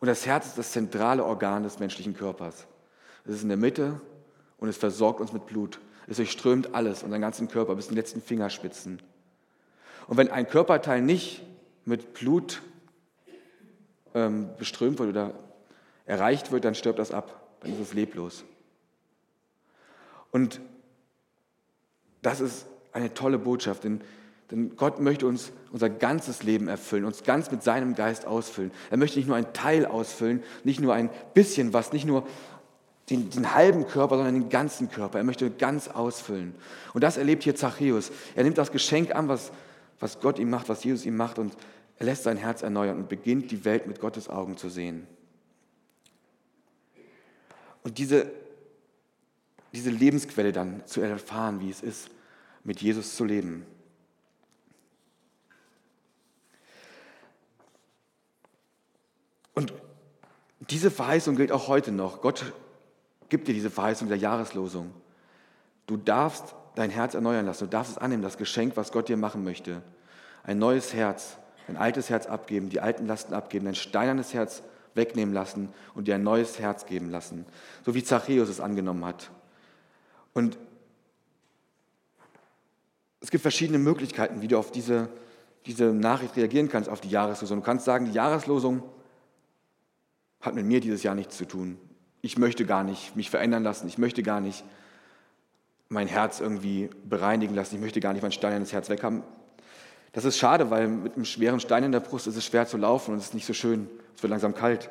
Und 0.00 0.08
das 0.08 0.26
Herz 0.26 0.46
ist 0.46 0.58
das 0.58 0.72
zentrale 0.72 1.24
Organ 1.24 1.62
des 1.62 1.78
menschlichen 1.78 2.14
Körpers. 2.14 2.66
Es 3.24 3.36
ist 3.36 3.42
in 3.42 3.48
der 3.48 3.58
Mitte 3.58 4.00
und 4.58 4.68
es 4.68 4.76
versorgt 4.76 5.20
uns 5.20 5.32
mit 5.32 5.46
Blut. 5.46 5.78
Es 6.06 6.16
durchströmt 6.16 6.74
alles, 6.74 7.02
unseren 7.02 7.20
ganzen 7.20 7.48
Körper 7.48 7.74
bis 7.76 7.86
in 7.86 7.94
die 7.94 8.00
letzten 8.00 8.22
Fingerspitzen. 8.22 9.00
Und 10.08 10.16
wenn 10.16 10.30
ein 10.30 10.48
Körperteil 10.48 11.02
nicht 11.02 11.42
mit 11.84 12.14
Blut 12.14 12.62
ähm, 14.14 14.48
beströmt 14.58 14.98
wird 14.98 15.10
oder 15.10 15.34
erreicht 16.06 16.50
wird, 16.50 16.64
dann 16.64 16.74
stirbt 16.74 16.98
das 16.98 17.12
ab. 17.12 17.58
Dann 17.60 17.72
ist 17.72 17.78
es 17.80 17.92
leblos. 17.92 18.44
Und 20.30 20.60
das 22.22 22.40
ist 22.40 22.66
eine 22.92 23.14
tolle 23.14 23.38
Botschaft, 23.38 23.84
denn 23.84 24.00
denn 24.50 24.76
Gott 24.76 25.00
möchte 25.00 25.26
uns 25.26 25.52
unser 25.70 25.88
ganzes 25.88 26.42
Leben 26.42 26.68
erfüllen, 26.68 27.04
uns 27.04 27.22
ganz 27.22 27.50
mit 27.50 27.62
seinem 27.62 27.94
Geist 27.94 28.26
ausfüllen. 28.26 28.72
Er 28.90 28.96
möchte 28.96 29.18
nicht 29.18 29.28
nur 29.28 29.36
ein 29.36 29.52
Teil 29.52 29.86
ausfüllen, 29.86 30.42
nicht 30.64 30.80
nur 30.80 30.94
ein 30.94 31.10
bisschen 31.34 31.72
was, 31.72 31.92
nicht 31.92 32.04
nur 32.04 32.26
den, 33.08 33.30
den, 33.30 33.54
halben 33.54 33.86
Körper, 33.86 34.16
sondern 34.16 34.34
den 34.34 34.48
ganzen 34.48 34.90
Körper. 34.90 35.18
Er 35.18 35.24
möchte 35.24 35.50
ganz 35.50 35.88
ausfüllen. 35.88 36.54
Und 36.94 37.02
das 37.02 37.16
erlebt 37.16 37.44
hier 37.44 37.54
Zachäus. 37.54 38.10
Er 38.34 38.44
nimmt 38.44 38.58
das 38.58 38.72
Geschenk 38.72 39.14
an, 39.14 39.28
was, 39.28 39.52
was 39.98 40.20
Gott 40.20 40.38
ihm 40.38 40.50
macht, 40.50 40.68
was 40.68 40.82
Jesus 40.82 41.06
ihm 41.06 41.16
macht, 41.16 41.38
und 41.38 41.56
er 41.98 42.06
lässt 42.06 42.22
sein 42.22 42.36
Herz 42.36 42.62
erneuern 42.62 42.96
und 42.96 43.08
beginnt 43.08 43.50
die 43.50 43.64
Welt 43.64 43.86
mit 43.86 44.00
Gottes 44.00 44.28
Augen 44.28 44.56
zu 44.56 44.68
sehen. 44.68 45.06
Und 47.82 47.98
diese, 47.98 48.30
diese 49.72 49.90
Lebensquelle 49.90 50.52
dann 50.52 50.86
zu 50.86 51.00
erfahren, 51.02 51.60
wie 51.60 51.70
es 51.70 51.82
ist, 51.82 52.10
mit 52.64 52.80
Jesus 52.80 53.16
zu 53.16 53.24
leben. 53.24 53.66
Diese 60.70 60.90
Verheißung 60.90 61.36
gilt 61.36 61.52
auch 61.52 61.68
heute 61.68 61.92
noch. 61.92 62.20
Gott 62.20 62.52
gibt 63.28 63.48
dir 63.48 63.54
diese 63.54 63.70
Verheißung 63.70 64.08
der 64.08 64.16
Jahreslosung. 64.16 64.92
Du 65.86 65.96
darfst 65.96 66.54
dein 66.76 66.90
Herz 66.90 67.14
erneuern 67.14 67.46
lassen. 67.46 67.64
Du 67.64 67.70
darfst 67.70 67.92
es 67.92 67.98
annehmen, 67.98 68.22
das 68.22 68.38
Geschenk, 68.38 68.76
was 68.76 68.92
Gott 68.92 69.08
dir 69.08 69.16
machen 69.16 69.42
möchte. 69.42 69.82
Ein 70.44 70.58
neues 70.58 70.94
Herz, 70.94 71.36
ein 71.68 71.76
altes 71.76 72.08
Herz 72.08 72.26
abgeben, 72.26 72.68
die 72.68 72.80
alten 72.80 73.06
Lasten 73.06 73.34
abgeben, 73.34 73.66
ein 73.66 73.74
steinernes 73.74 74.32
Herz 74.32 74.62
wegnehmen 74.94 75.34
lassen 75.34 75.68
und 75.94 76.08
dir 76.08 76.14
ein 76.14 76.22
neues 76.22 76.58
Herz 76.58 76.86
geben 76.86 77.10
lassen. 77.10 77.46
So 77.84 77.94
wie 77.94 78.04
Zachäus 78.04 78.48
es 78.48 78.60
angenommen 78.60 79.04
hat. 79.04 79.30
Und 80.32 80.58
es 83.20 83.30
gibt 83.30 83.42
verschiedene 83.42 83.78
Möglichkeiten, 83.78 84.40
wie 84.42 84.48
du 84.48 84.58
auf 84.58 84.72
diese, 84.72 85.08
diese 85.66 85.86
Nachricht 85.86 86.36
reagieren 86.36 86.68
kannst, 86.68 86.88
auf 86.88 87.00
die 87.00 87.10
Jahreslosung. 87.10 87.58
Du 87.58 87.64
kannst 87.64 87.84
sagen, 87.84 88.06
die 88.06 88.12
Jahreslosung 88.12 88.82
hat 90.40 90.54
mit 90.54 90.66
mir 90.66 90.80
dieses 90.80 91.02
Jahr 91.02 91.14
nichts 91.14 91.36
zu 91.36 91.46
tun. 91.46 91.78
Ich 92.22 92.38
möchte 92.38 92.64
gar 92.64 92.84
nicht 92.84 93.16
mich 93.16 93.30
verändern 93.30 93.62
lassen. 93.62 93.86
Ich 93.88 93.98
möchte 93.98 94.22
gar 94.22 94.40
nicht 94.40 94.64
mein 95.88 96.06
Herz 96.06 96.40
irgendwie 96.40 96.88
bereinigen 97.04 97.54
lassen. 97.54 97.74
Ich 97.74 97.80
möchte 97.80 98.00
gar 98.00 98.12
nicht 98.12 98.22
mein 98.22 98.32
Stein 98.32 98.56
ins 98.56 98.72
Herz 98.72 98.88
weg 98.88 99.02
haben. 99.02 99.22
Das 100.12 100.24
ist 100.24 100.38
schade, 100.38 100.70
weil 100.70 100.88
mit 100.88 101.14
einem 101.14 101.24
schweren 101.24 101.60
Stein 101.60 101.84
in 101.84 101.92
der 101.92 102.00
Brust 102.00 102.26
ist 102.26 102.36
es 102.36 102.44
schwer 102.44 102.66
zu 102.66 102.76
laufen 102.76 103.12
und 103.12 103.18
es 103.18 103.26
ist 103.26 103.34
nicht 103.34 103.46
so 103.46 103.52
schön. 103.52 103.88
Es 104.16 104.22
wird 104.22 104.30
langsam 104.30 104.54
kalt. 104.54 104.90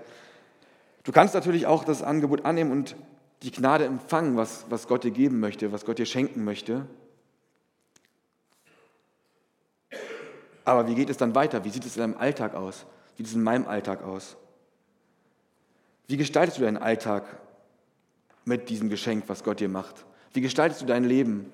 Du 1.04 1.12
kannst 1.12 1.34
natürlich 1.34 1.66
auch 1.66 1.84
das 1.84 2.04
Angebot 2.04 2.46
annehmen 2.46 2.72
und 2.72 2.96
die 3.44 3.52
Gnade 3.52 3.86
empfangen, 3.86 4.38
was, 4.38 4.66
was 4.70 4.88
Gott 4.88 5.04
dir 5.04 5.12
geben 5.12 5.40
möchte, 5.40 5.72
was 5.72 5.86
Gott 5.86 5.98
dir 5.98 6.06
schenken 6.06 6.44
möchte. 6.44 6.86
Aber 10.66 10.88
wie 10.88 10.96
geht 10.96 11.10
es 11.10 11.18
dann 11.18 11.36
weiter? 11.36 11.64
Wie 11.64 11.70
sieht 11.70 11.86
es 11.86 11.96
in 11.96 12.02
deinem 12.02 12.18
Alltag 12.18 12.54
aus? 12.54 12.86
Wie 13.16 13.24
sieht 13.24 13.28
es 13.28 13.34
in 13.34 13.44
meinem 13.44 13.68
Alltag 13.68 14.04
aus? 14.04 14.38
Wie 16.10 16.18
gestaltest 16.18 16.58
du 16.58 16.64
deinen 16.64 16.78
Alltag 16.78 17.24
mit 18.44 18.70
diesem 18.70 18.90
Geschenk, 18.90 19.26
was 19.28 19.44
Gott 19.44 19.60
dir 19.60 19.70
macht? 19.70 20.08
Wie 20.34 20.42
gestaltest 20.42 20.82
du 20.82 20.88
dein 20.88 21.04
Leben 21.04 21.52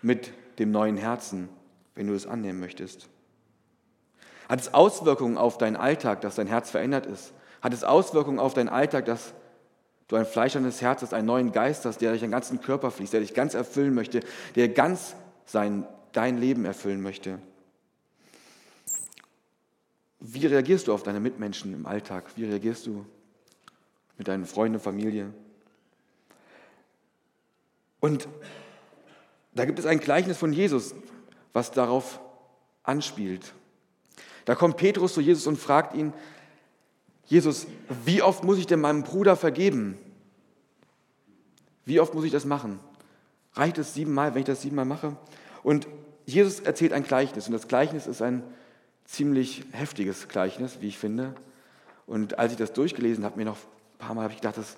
mit 0.00 0.30
dem 0.60 0.70
neuen 0.70 0.96
Herzen, 0.96 1.48
wenn 1.96 2.06
du 2.06 2.14
es 2.14 2.24
annehmen 2.24 2.60
möchtest? 2.60 3.08
Hat 4.48 4.60
es 4.60 4.72
Auswirkungen 4.72 5.38
auf 5.38 5.58
deinen 5.58 5.74
Alltag, 5.74 6.20
dass 6.20 6.36
dein 6.36 6.46
Herz 6.46 6.70
verändert 6.70 7.06
ist? 7.06 7.32
Hat 7.62 7.74
es 7.74 7.82
Auswirkungen 7.82 8.38
auf 8.38 8.54
deinen 8.54 8.68
Alltag, 8.68 9.06
dass 9.06 9.34
du 10.06 10.14
ein 10.14 10.24
fleischernes 10.24 10.80
Herz 10.80 11.02
hast, 11.02 11.12
einen 11.12 11.26
neuen 11.26 11.50
Geist 11.50 11.84
hast, 11.84 11.98
der 11.98 12.10
durch 12.10 12.20
deinen 12.20 12.30
ganzen 12.30 12.60
Körper 12.60 12.92
fließt, 12.92 13.12
der 13.12 13.20
dich 13.22 13.34
ganz 13.34 13.54
erfüllen 13.54 13.92
möchte, 13.92 14.20
der 14.54 14.68
ganz 14.68 15.16
sein, 15.46 15.84
dein 16.12 16.38
Leben 16.38 16.64
erfüllen 16.64 17.02
möchte? 17.02 17.40
Wie 20.28 20.44
reagierst 20.44 20.88
du 20.88 20.92
auf 20.92 21.04
deine 21.04 21.20
Mitmenschen 21.20 21.72
im 21.72 21.86
Alltag? 21.86 22.24
Wie 22.34 22.44
reagierst 22.44 22.84
du 22.86 23.06
mit 24.18 24.26
deinen 24.26 24.44
Freunden, 24.44 24.80
Familie? 24.80 25.32
Und 28.00 28.26
da 29.54 29.64
gibt 29.64 29.78
es 29.78 29.86
ein 29.86 30.00
Gleichnis 30.00 30.36
von 30.36 30.52
Jesus, 30.52 30.96
was 31.52 31.70
darauf 31.70 32.20
anspielt. 32.82 33.54
Da 34.46 34.56
kommt 34.56 34.78
Petrus 34.78 35.14
zu 35.14 35.20
Jesus 35.20 35.46
und 35.46 35.58
fragt 35.58 35.94
ihn, 35.94 36.12
Jesus, 37.26 37.68
wie 38.04 38.20
oft 38.20 38.42
muss 38.42 38.58
ich 38.58 38.66
denn 38.66 38.80
meinem 38.80 39.04
Bruder 39.04 39.36
vergeben? 39.36 39.96
Wie 41.84 42.00
oft 42.00 42.14
muss 42.14 42.24
ich 42.24 42.32
das 42.32 42.44
machen? 42.44 42.80
Reicht 43.54 43.78
es 43.78 43.94
siebenmal, 43.94 44.34
wenn 44.34 44.40
ich 44.40 44.46
das 44.46 44.62
siebenmal 44.62 44.86
mache? 44.86 45.16
Und 45.62 45.86
Jesus 46.24 46.58
erzählt 46.58 46.92
ein 46.92 47.04
Gleichnis 47.04 47.46
und 47.46 47.52
das 47.52 47.68
Gleichnis 47.68 48.08
ist 48.08 48.22
ein 48.22 48.42
ziemlich 49.06 49.64
heftiges 49.72 50.28
Gleichnis, 50.28 50.78
wie 50.80 50.88
ich 50.88 50.98
finde. 50.98 51.34
Und 52.06 52.38
als 52.38 52.52
ich 52.52 52.58
das 52.58 52.72
durchgelesen 52.72 53.24
habe, 53.24 53.36
mir 53.36 53.44
noch 53.44 53.56
ein 53.56 53.98
paar 53.98 54.14
Mal 54.14 54.22
habe 54.22 54.32
ich 54.32 54.40
gedacht, 54.40 54.58
das 54.58 54.76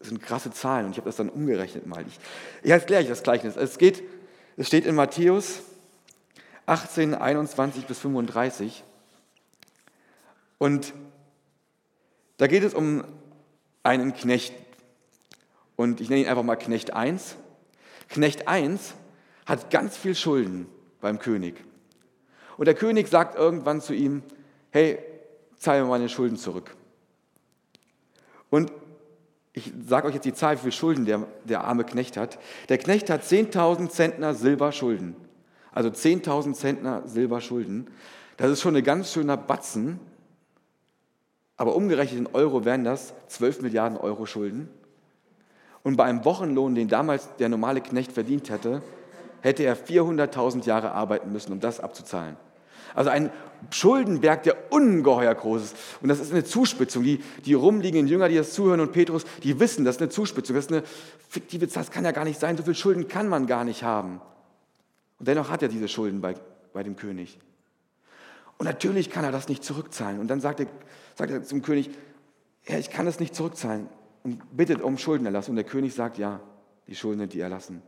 sind 0.00 0.22
krasse 0.22 0.50
Zahlen 0.50 0.86
und 0.86 0.92
ich 0.92 0.98
habe 0.98 1.08
das 1.08 1.16
dann 1.16 1.28
umgerechnet 1.28 1.86
mal. 1.86 2.04
Ich, 2.06 2.18
ich 2.62 2.70
erkläre 2.70 3.02
euch 3.02 3.08
das 3.08 3.22
Gleichnis. 3.22 3.56
Es, 3.56 3.78
geht, 3.78 4.02
es 4.56 4.66
steht 4.66 4.86
in 4.86 4.94
Matthäus 4.94 5.62
18, 6.66 7.14
21 7.14 7.86
bis 7.86 7.98
35 7.98 8.84
und 10.58 10.92
da 12.38 12.46
geht 12.46 12.64
es 12.64 12.74
um 12.74 13.04
einen 13.82 14.14
Knecht 14.14 14.52
und 15.76 16.00
ich 16.00 16.08
nenne 16.08 16.22
ihn 16.22 16.28
einfach 16.28 16.42
mal 16.42 16.56
Knecht 16.56 16.92
1. 16.92 17.36
Knecht 18.08 18.48
1 18.48 18.94
hat 19.46 19.70
ganz 19.70 19.96
viel 19.96 20.14
Schulden 20.14 20.66
beim 21.00 21.18
König. 21.18 21.62
Und 22.56 22.66
der 22.66 22.74
König 22.74 23.08
sagt 23.08 23.36
irgendwann 23.36 23.80
zu 23.80 23.94
ihm, 23.94 24.22
hey, 24.70 24.98
zahl 25.56 25.82
mir 25.82 25.88
meine 25.88 26.08
Schulden 26.08 26.36
zurück. 26.36 26.74
Und 28.50 28.72
ich 29.52 29.72
sage 29.86 30.06
euch 30.06 30.14
jetzt 30.14 30.24
die 30.24 30.34
Zahl, 30.34 30.56
wie 30.56 30.62
viel 30.62 30.72
Schulden 30.72 31.06
der, 31.06 31.26
der 31.44 31.64
arme 31.64 31.84
Knecht 31.84 32.16
hat. 32.16 32.38
Der 32.68 32.78
Knecht 32.78 33.08
hat 33.08 33.22
10.000 33.22 33.88
Zentner 33.88 34.34
Silber 34.34 34.70
Schulden. 34.70 35.16
Also 35.72 35.88
10.000 35.88 36.52
Zentner 36.52 37.02
Silber 37.06 37.40
Schulden. 37.40 37.86
Das 38.36 38.50
ist 38.50 38.60
schon 38.60 38.76
ein 38.76 38.84
ganz 38.84 39.12
schöner 39.12 39.36
Batzen. 39.36 39.98
Aber 41.56 41.74
umgerechnet 41.74 42.20
in 42.20 42.26
Euro 42.34 42.66
wären 42.66 42.84
das 42.84 43.14
12 43.28 43.62
Milliarden 43.62 43.96
Euro 43.96 44.26
Schulden. 44.26 44.68
Und 45.82 45.96
bei 45.96 46.04
einem 46.04 46.24
Wochenlohn, 46.24 46.74
den 46.74 46.88
damals 46.88 47.34
der 47.36 47.48
normale 47.48 47.80
Knecht 47.80 48.12
verdient 48.12 48.50
hätte, 48.50 48.82
hätte 49.40 49.62
er 49.64 49.76
400.000 49.76 50.64
Jahre 50.66 50.92
arbeiten 50.92 51.32
müssen, 51.32 51.52
um 51.52 51.60
das 51.60 51.80
abzuzahlen. 51.80 52.36
Also 52.94 53.10
ein 53.10 53.30
Schuldenberg, 53.70 54.42
der 54.44 54.72
ungeheuer 54.72 55.34
groß 55.34 55.62
ist. 55.62 55.76
Und 56.00 56.08
das 56.08 56.18
ist 56.18 56.32
eine 56.32 56.44
Zuspitzung. 56.44 57.02
Die, 57.02 57.22
die 57.44 57.54
rumliegenden 57.54 58.08
Jünger, 58.08 58.28
die 58.28 58.36
das 58.36 58.52
zuhören 58.52 58.80
und 58.80 58.92
Petrus, 58.92 59.24
die 59.42 59.60
wissen, 59.60 59.84
das 59.84 59.96
ist 59.96 60.02
eine 60.02 60.10
Zuspitzung. 60.10 60.56
Das 60.56 60.66
ist 60.66 60.72
eine 60.72 60.82
fiktive 61.28 61.68
Zahl. 61.68 61.84
Das 61.84 61.92
kann 61.92 62.04
ja 62.04 62.12
gar 62.12 62.24
nicht 62.24 62.40
sein. 62.40 62.56
So 62.56 62.62
viele 62.62 62.74
Schulden 62.74 63.06
kann 63.08 63.28
man 63.28 63.46
gar 63.46 63.64
nicht 63.64 63.82
haben. 63.82 64.20
Und 65.18 65.28
dennoch 65.28 65.50
hat 65.50 65.62
er 65.62 65.68
diese 65.68 65.88
Schulden 65.88 66.20
bei, 66.20 66.34
bei 66.72 66.82
dem 66.82 66.96
König. 66.96 67.38
Und 68.58 68.64
natürlich 68.64 69.10
kann 69.10 69.24
er 69.24 69.32
das 69.32 69.48
nicht 69.48 69.62
zurückzahlen. 69.62 70.18
Und 70.18 70.28
dann 70.28 70.40
sagt 70.40 70.60
er, 70.60 70.66
sagt 71.14 71.30
er 71.30 71.42
zum 71.42 71.62
König, 71.62 71.90
Herr, 72.62 72.78
ich 72.78 72.90
kann 72.90 73.04
das 73.04 73.20
nicht 73.20 73.34
zurückzahlen. 73.34 73.88
Und 74.22 74.56
bittet 74.56 74.80
um 74.80 74.96
Schuldenerlass. 74.96 75.48
Und 75.48 75.56
der 75.56 75.64
König 75.64 75.94
sagt, 75.94 76.18
ja, 76.18 76.40
die 76.86 76.94
Schulden 76.94 77.20
sind 77.20 77.34
die 77.34 77.40
erlassen. 77.40 77.82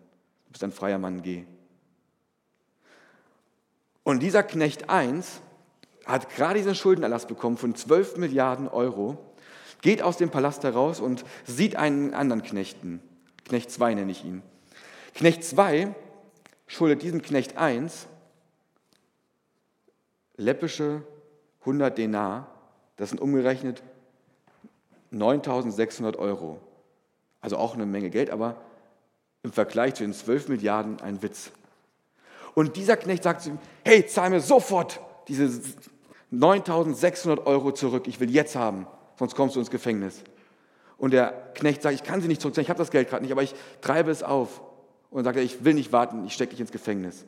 Du 0.48 0.52
bist 0.52 0.64
ein 0.64 0.72
freier 0.72 0.98
Mann, 0.98 1.22
geh. 1.22 1.44
Und 4.02 4.20
dieser 4.20 4.42
Knecht 4.42 4.88
1 4.88 5.42
hat 6.06 6.34
gerade 6.34 6.58
diesen 6.58 6.74
Schuldenerlass 6.74 7.26
bekommen 7.26 7.58
von 7.58 7.74
12 7.74 8.16
Milliarden 8.16 8.66
Euro, 8.66 9.18
geht 9.82 10.00
aus 10.00 10.16
dem 10.16 10.30
Palast 10.30 10.64
heraus 10.64 11.00
und 11.00 11.24
sieht 11.44 11.76
einen 11.76 12.14
anderen 12.14 12.42
Knechten. 12.42 13.00
Knecht 13.44 13.70
2 13.70 13.94
nenne 13.94 14.10
ich 14.10 14.24
ihn. 14.24 14.42
Knecht 15.14 15.44
2 15.44 15.94
schuldet 16.66 17.02
diesem 17.02 17.20
Knecht 17.20 17.58
1 17.58 18.06
läppische 20.38 21.02
100 21.60 21.98
Denar, 21.98 22.50
das 22.96 23.10
sind 23.10 23.20
umgerechnet 23.20 23.82
9600 25.10 26.16
Euro. 26.16 26.60
Also 27.42 27.58
auch 27.58 27.74
eine 27.74 27.84
Menge 27.84 28.08
Geld, 28.08 28.30
aber 28.30 28.56
im 29.42 29.52
Vergleich 29.52 29.94
zu 29.94 30.02
den 30.02 30.12
12 30.12 30.48
Milliarden 30.48 31.00
ein 31.00 31.22
Witz. 31.22 31.50
Und 32.54 32.76
dieser 32.76 32.96
Knecht 32.96 33.22
sagt 33.22 33.42
zu 33.42 33.50
ihm, 33.50 33.58
hey, 33.84 34.06
zahl 34.06 34.30
mir 34.30 34.40
sofort 34.40 35.00
diese 35.28 35.50
9600 36.30 37.46
Euro 37.46 37.72
zurück, 37.72 38.08
ich 38.08 38.20
will 38.20 38.30
jetzt 38.30 38.56
haben, 38.56 38.86
sonst 39.18 39.34
kommst 39.34 39.56
du 39.56 39.60
ins 39.60 39.70
Gefängnis. 39.70 40.22
Und 40.96 41.12
der 41.12 41.30
Knecht 41.54 41.82
sagt, 41.82 41.94
ich 41.94 42.02
kann 42.02 42.20
sie 42.20 42.28
nicht 42.28 42.40
zurückzahlen, 42.40 42.64
ich 42.64 42.70
habe 42.70 42.78
das 42.78 42.90
Geld 42.90 43.08
gerade 43.08 43.22
nicht, 43.22 43.32
aber 43.32 43.42
ich 43.42 43.54
treibe 43.80 44.10
es 44.10 44.22
auf. 44.22 44.60
Und 45.10 45.24
sagt 45.24 45.36
er, 45.36 45.42
ich 45.42 45.64
will 45.64 45.74
nicht 45.74 45.92
warten, 45.92 46.26
ich 46.26 46.34
stecke 46.34 46.50
dich 46.50 46.60
ins 46.60 46.72
Gefängnis. 46.72 47.24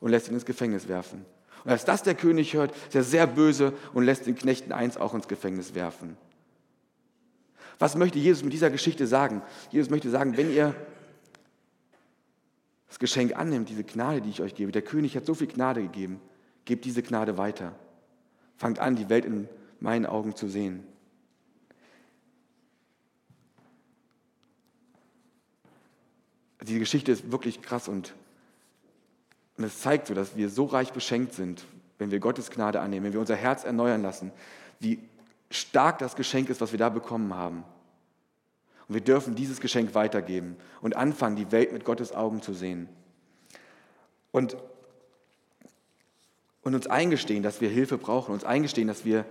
Und 0.00 0.10
lässt 0.10 0.28
ihn 0.28 0.34
ins 0.34 0.44
Gefängnis 0.44 0.88
werfen. 0.88 1.24
Und 1.64 1.70
als 1.70 1.84
das 1.86 2.02
der 2.02 2.14
König 2.14 2.52
hört, 2.54 2.72
ist 2.88 2.94
er 2.94 3.04
sehr 3.04 3.26
böse 3.26 3.72
und 3.94 4.04
lässt 4.04 4.26
den 4.26 4.34
Knechten 4.34 4.72
eins 4.72 4.96
auch 4.98 5.14
ins 5.14 5.28
Gefängnis 5.28 5.74
werfen. 5.74 6.18
Was 7.78 7.96
möchte 7.96 8.18
Jesus 8.18 8.42
mit 8.44 8.52
dieser 8.52 8.70
Geschichte 8.70 9.06
sagen? 9.06 9.42
Jesus 9.70 9.90
möchte 9.90 10.10
sagen, 10.10 10.36
wenn 10.36 10.52
ihr 10.52 10.74
Geschenk 13.04 13.36
annimmt, 13.36 13.68
diese 13.68 13.84
Gnade, 13.84 14.22
die 14.22 14.30
ich 14.30 14.40
euch 14.40 14.54
gebe. 14.54 14.72
Der 14.72 14.80
König 14.80 15.14
hat 15.14 15.26
so 15.26 15.34
viel 15.34 15.46
Gnade 15.46 15.82
gegeben. 15.82 16.22
Gebt 16.64 16.86
diese 16.86 17.02
Gnade 17.02 17.36
weiter. 17.36 17.74
Fangt 18.56 18.78
an, 18.78 18.96
die 18.96 19.10
Welt 19.10 19.26
in 19.26 19.46
meinen 19.78 20.06
Augen 20.06 20.34
zu 20.34 20.48
sehen. 20.48 20.86
Diese 26.62 26.78
Geschichte 26.78 27.12
ist 27.12 27.30
wirklich 27.30 27.60
krass 27.60 27.88
und, 27.88 28.14
es 29.58 29.80
zeigt 29.80 30.06
so, 30.06 30.14
dass 30.14 30.34
wir 30.34 30.48
so 30.48 30.64
reich 30.64 30.94
beschenkt 30.94 31.34
sind, 31.34 31.66
wenn 31.98 32.10
wir 32.10 32.20
Gottes 32.20 32.50
Gnade 32.50 32.80
annehmen, 32.80 33.04
wenn 33.04 33.12
wir 33.12 33.20
unser 33.20 33.36
Herz 33.36 33.64
erneuern 33.64 34.00
lassen, 34.00 34.32
wie 34.80 34.98
stark 35.50 35.98
das 35.98 36.16
Geschenk 36.16 36.48
ist, 36.48 36.62
was 36.62 36.72
wir 36.72 36.78
da 36.78 36.88
bekommen 36.88 37.34
haben. 37.34 37.64
Und 38.88 38.94
wir 38.94 39.00
dürfen 39.00 39.34
dieses 39.34 39.60
Geschenk 39.60 39.94
weitergeben 39.94 40.56
und 40.82 40.96
anfangen, 40.96 41.36
die 41.36 41.52
Welt 41.52 41.72
mit 41.72 41.84
Gottes 41.84 42.12
Augen 42.12 42.42
zu 42.42 42.52
sehen. 42.52 42.88
Und, 44.30 44.56
und 46.62 46.74
uns 46.74 46.86
eingestehen, 46.86 47.42
dass 47.42 47.60
wir 47.60 47.68
Hilfe 47.68 47.98
brauchen, 47.98 48.32
uns 48.32 48.44
eingestehen, 48.44 48.88
dass 48.88 49.04
wir, 49.04 49.24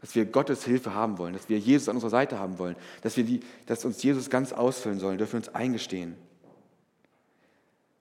dass 0.00 0.14
wir 0.14 0.24
Gottes 0.24 0.64
Hilfe 0.64 0.94
haben 0.94 1.18
wollen, 1.18 1.34
dass 1.34 1.48
wir 1.48 1.58
Jesus 1.58 1.88
an 1.88 1.96
unserer 1.96 2.10
Seite 2.10 2.38
haben 2.38 2.58
wollen, 2.58 2.76
dass, 3.02 3.16
wir 3.16 3.24
die, 3.24 3.40
dass 3.66 3.84
uns 3.84 4.02
Jesus 4.02 4.30
ganz 4.30 4.52
ausfüllen 4.52 4.98
sollen, 4.98 5.18
dürfen 5.18 5.34
wir 5.34 5.38
uns 5.40 5.54
eingestehen. 5.54 6.14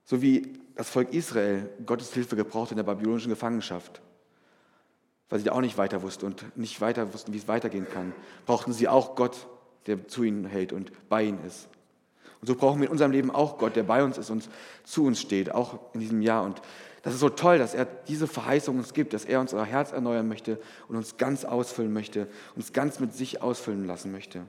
So 0.06 0.22
wie 0.22 0.54
das 0.76 0.90
Volk 0.90 1.14
Israel 1.14 1.70
Gottes 1.86 2.14
Hilfe 2.14 2.38
gebraucht 2.38 2.72
in 2.72 2.78
der 2.78 2.84
babylonischen 2.84 3.30
Gefangenschaft, 3.30 4.02
weil 5.30 5.40
sie 5.40 5.46
da 5.46 5.52
auch 5.52 5.62
nicht 5.62 5.78
weiter 5.78 6.02
wussten 6.02 6.28
und 6.28 6.58
nicht 6.58 6.80
weiter 6.80 7.14
wussten, 7.14 7.34
wie 7.34 7.38
es 7.38 7.50
weitergehen 7.50 7.88
kann, 7.92 8.14
brauchten 8.46 8.72
sie 8.72 8.88
auch 8.88 9.16
Gott 9.16 9.48
der 9.88 10.08
zu 10.08 10.24
ihnen 10.24 10.46
hält 10.46 10.74
und 10.74 10.92
bei 11.10 11.24
ihnen 11.24 11.44
ist. 11.46 11.68
Und 12.42 12.48
so 12.48 12.56
brauchen 12.56 12.80
wir 12.80 12.88
in 12.88 12.92
unserem 12.92 13.12
Leben 13.12 13.32
auch 13.32 13.58
Gott, 13.58 13.76
der 13.76 13.84
bei 13.84 14.04
uns 14.04 14.18
ist 14.18 14.30
und 14.30 14.48
zu 14.84 15.06
uns 15.06 15.20
steht, 15.20 15.52
auch 15.54 15.80
in 15.94 16.00
diesem 16.00 16.22
Jahr. 16.22 16.44
Und 16.44 16.62
das 17.02 17.14
ist 17.14 17.20
so 17.20 17.30
toll, 17.30 17.58
dass 17.58 17.74
er 17.74 17.86
diese 17.86 18.28
Verheißung 18.28 18.78
uns 18.78 18.94
gibt, 18.94 19.14
dass 19.14 19.26
er 19.26 19.40
unser 19.40 19.64
Herz 19.66 19.92
erneuern 19.92 20.28
möchte 20.28 20.60
und 20.88 20.96
uns 20.96 21.18
ganz 21.18 21.46
ausfüllen 21.46 21.94
möchte, 21.94 22.28
uns 22.56 22.74
ganz 22.74 23.00
mit 23.00 23.14
sich 23.14 23.42
ausfüllen 23.42 23.86
lassen 23.86 24.12
möchte. 24.12 24.44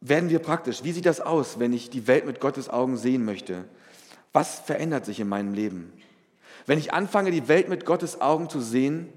werden 0.00 0.30
wir 0.30 0.40
praktisch. 0.40 0.84
Wie 0.84 0.92
sieht 0.92 1.06
das 1.06 1.20
aus, 1.20 1.58
wenn 1.58 1.72
ich 1.72 1.88
die 1.90 2.06
Welt 2.06 2.26
mit 2.26 2.40
Gottes 2.40 2.68
Augen 2.68 2.96
sehen 2.96 3.24
möchte? 3.24 3.64
Was 4.32 4.60
verändert 4.60 5.04
sich 5.04 5.20
in 5.20 5.28
meinem 5.28 5.54
Leben? 5.54 5.92
Wenn 6.66 6.78
ich 6.78 6.92
anfange, 6.92 7.30
die 7.30 7.48
Welt 7.48 7.68
mit 7.68 7.84
Gottes 7.84 8.20
Augen 8.20 8.48
zu 8.48 8.60
sehen, 8.60 9.12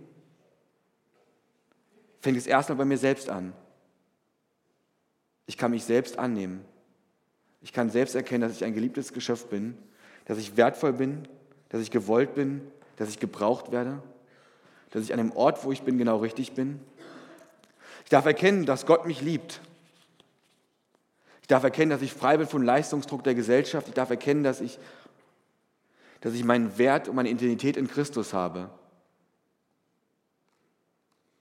fängt 2.22 2.38
es 2.38 2.48
erstmal 2.48 2.78
bei 2.78 2.86
mir 2.86 2.98
selbst 2.98 3.30
an. 3.30 3.54
Ich 5.48 5.58
kann 5.58 5.72
mich 5.72 5.84
selbst 5.84 6.18
annehmen. 6.18 6.64
Ich 7.62 7.74
kann 7.74 7.90
selbst 7.90 8.16
erkennen, 8.16 8.42
dass 8.42 8.56
ich 8.56 8.64
ein 8.64 8.74
geliebtes 8.74 9.14
Geschöpf 9.14 9.46
bin, 9.48 9.78
dass 10.26 10.38
ich 10.38 10.58
wertvoll 10.58 10.94
bin, 10.94 11.28
dass 11.70 11.82
ich 11.82 11.92
gewollt 11.92 12.36
bin, 12.36 12.62
dass 12.98 13.10
ich 13.10 13.20
gebraucht 13.20 13.72
werde, 13.72 14.02
dass 14.92 15.04
ich 15.04 15.12
an 15.12 15.18
dem 15.18 15.32
Ort, 15.32 15.64
wo 15.64 15.72
ich 15.72 15.82
bin, 15.82 15.98
genau 15.98 16.18
richtig 16.18 16.54
bin. 16.54 16.80
Ich 18.04 18.10
darf 18.10 18.26
erkennen, 18.26 18.66
dass 18.66 18.86
Gott 18.86 19.08
mich 19.08 19.22
liebt. 19.22 19.62
Ich 21.42 21.48
darf 21.48 21.64
erkennen, 21.64 21.90
dass 21.90 22.02
ich 22.02 22.14
frei 22.14 22.38
bin 22.38 22.48
von 22.48 22.64
Leistungsdruck 22.64 23.24
der 23.24 23.36
Gesellschaft. 23.36 23.88
Ich 23.88 23.94
darf 23.94 24.10
erkennen, 24.10 24.44
dass 24.44 24.62
ich, 24.62 24.80
dass 26.22 26.34
ich 26.34 26.44
meinen 26.44 26.78
Wert 26.78 27.08
und 27.08 27.16
meine 27.16 27.30
Identität 27.30 27.78
in 27.78 27.88
Christus 27.88 28.34
habe. 28.34 28.70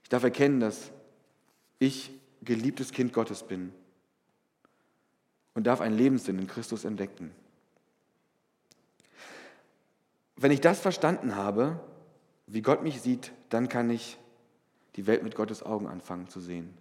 Ich 0.03 0.09
darf 0.09 0.23
erkennen, 0.23 0.59
dass 0.59 0.91
ich 1.79 2.11
geliebtes 2.43 2.91
Kind 2.91 3.13
Gottes 3.13 3.43
bin 3.43 3.73
und 5.55 5.65
darf 5.65 5.81
einen 5.81 5.97
Lebenssinn 5.97 6.37
in 6.37 6.47
Christus 6.47 6.85
entdecken. 6.85 7.31
Wenn 10.35 10.51
ich 10.51 10.61
das 10.61 10.79
verstanden 10.79 11.35
habe, 11.35 11.79
wie 12.45 12.61
Gott 12.61 12.83
mich 12.83 13.01
sieht, 13.01 13.31
dann 13.49 13.69
kann 13.69 13.89
ich 13.89 14.19
die 14.95 15.07
Welt 15.07 15.23
mit 15.23 15.35
Gottes 15.35 15.63
Augen 15.63 15.87
anfangen 15.87 16.29
zu 16.29 16.39
sehen. 16.39 16.77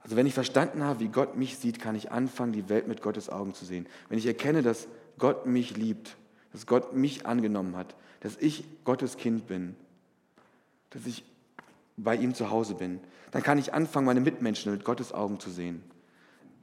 Also 0.00 0.16
wenn 0.16 0.26
ich 0.26 0.34
verstanden 0.34 0.82
habe, 0.84 1.00
wie 1.00 1.08
Gott 1.08 1.36
mich 1.36 1.58
sieht, 1.58 1.80
kann 1.80 1.94
ich 1.94 2.12
anfangen, 2.12 2.52
die 2.52 2.68
Welt 2.68 2.88
mit 2.88 3.02
Gottes 3.02 3.30
Augen 3.30 3.54
zu 3.54 3.64
sehen. 3.64 3.86
Wenn 4.08 4.18
ich 4.18 4.26
erkenne, 4.26 4.62
dass 4.62 4.86
Gott 5.18 5.46
mich 5.46 5.76
liebt, 5.76 6.16
dass 6.52 6.66
Gott 6.66 6.94
mich 6.94 7.26
angenommen 7.26 7.76
hat, 7.76 7.94
dass 8.20 8.36
ich 8.36 8.64
Gottes 8.84 9.16
Kind 9.16 9.46
bin, 9.46 9.74
dass 10.90 11.06
ich 11.06 11.24
bei 11.96 12.16
ihm 12.16 12.34
zu 12.34 12.50
Hause 12.50 12.74
bin, 12.74 13.00
dann 13.30 13.42
kann 13.42 13.58
ich 13.58 13.74
anfangen, 13.74 14.06
meine 14.06 14.20
Mitmenschen 14.20 14.72
mit 14.72 14.84
Gottes 14.84 15.12
Augen 15.12 15.40
zu 15.40 15.50
sehen, 15.50 15.82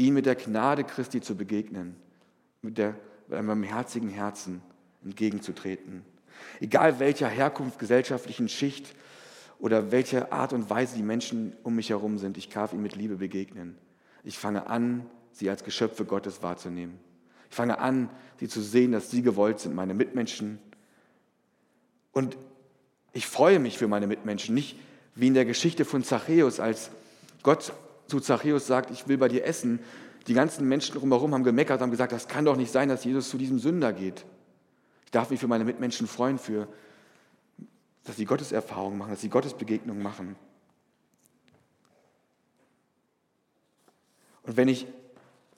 ihm 0.01 0.15
mit 0.15 0.25
der 0.25 0.35
Gnade 0.35 0.83
Christi 0.83 1.21
zu 1.21 1.35
begegnen, 1.35 1.95
mit, 2.61 2.77
der, 2.77 2.95
mit 3.27 3.37
einem 3.37 3.47
barmherzigen 3.47 4.09
Herzen 4.09 4.61
entgegenzutreten. 5.03 6.03
Egal 6.59 6.99
welcher 6.99 7.27
Herkunft, 7.27 7.79
gesellschaftlichen 7.79 8.49
Schicht 8.49 8.95
oder 9.59 9.91
welche 9.91 10.31
Art 10.31 10.53
und 10.53 10.69
Weise 10.69 10.95
die 10.95 11.03
Menschen 11.03 11.53
um 11.63 11.75
mich 11.75 11.89
herum 11.89 12.17
sind, 12.17 12.37
ich 12.37 12.49
darf 12.49 12.73
ihnen 12.73 12.81
mit 12.81 12.95
Liebe 12.95 13.17
begegnen. 13.17 13.77
Ich 14.23 14.37
fange 14.37 14.67
an, 14.67 15.05
sie 15.31 15.49
als 15.49 15.63
Geschöpfe 15.63 16.05
Gottes 16.05 16.41
wahrzunehmen. 16.41 16.99
Ich 17.49 17.55
fange 17.55 17.79
an, 17.79 18.09
sie 18.39 18.47
zu 18.47 18.61
sehen, 18.61 18.91
dass 18.91 19.11
sie 19.11 19.21
gewollt 19.21 19.59
sind, 19.59 19.75
meine 19.75 19.93
Mitmenschen. 19.93 20.59
Und 22.11 22.37
ich 23.13 23.27
freue 23.27 23.59
mich 23.59 23.77
für 23.77 23.87
meine 23.87 24.07
Mitmenschen, 24.07 24.55
nicht 24.55 24.77
wie 25.15 25.27
in 25.27 25.33
der 25.33 25.45
Geschichte 25.45 25.85
von 25.85 26.03
Zachäus, 26.03 26.59
als 26.59 26.91
Gott 27.43 27.73
zu 28.11 28.19
Zachäus 28.19 28.67
sagt, 28.67 28.91
ich 28.91 29.07
will 29.07 29.17
bei 29.17 29.29
dir 29.29 29.45
essen. 29.45 29.79
Die 30.27 30.33
ganzen 30.33 30.67
Menschen 30.67 30.93
drumherum 30.95 31.33
haben 31.33 31.43
gemeckert, 31.43 31.81
haben 31.81 31.89
gesagt, 31.89 32.11
das 32.11 32.27
kann 32.27 32.45
doch 32.45 32.57
nicht 32.57 32.71
sein, 32.71 32.89
dass 32.89 33.05
Jesus 33.05 33.29
zu 33.29 33.37
diesem 33.37 33.57
Sünder 33.57 33.93
geht. 33.93 34.25
Ich 35.05 35.11
darf 35.11 35.29
mich 35.29 35.39
für 35.39 35.47
meine 35.47 35.63
Mitmenschen 35.63 36.07
freuen, 36.07 36.37
für, 36.37 36.67
dass 38.03 38.17
sie 38.17 38.25
Gottes 38.25 38.51
Erfahrungen 38.51 38.97
machen, 38.97 39.11
dass 39.11 39.21
sie 39.21 39.29
Gottes 39.29 39.53
Begegnungen 39.53 40.03
machen. 40.03 40.35
Und 44.43 44.57
wenn 44.57 44.67
ich 44.67 44.87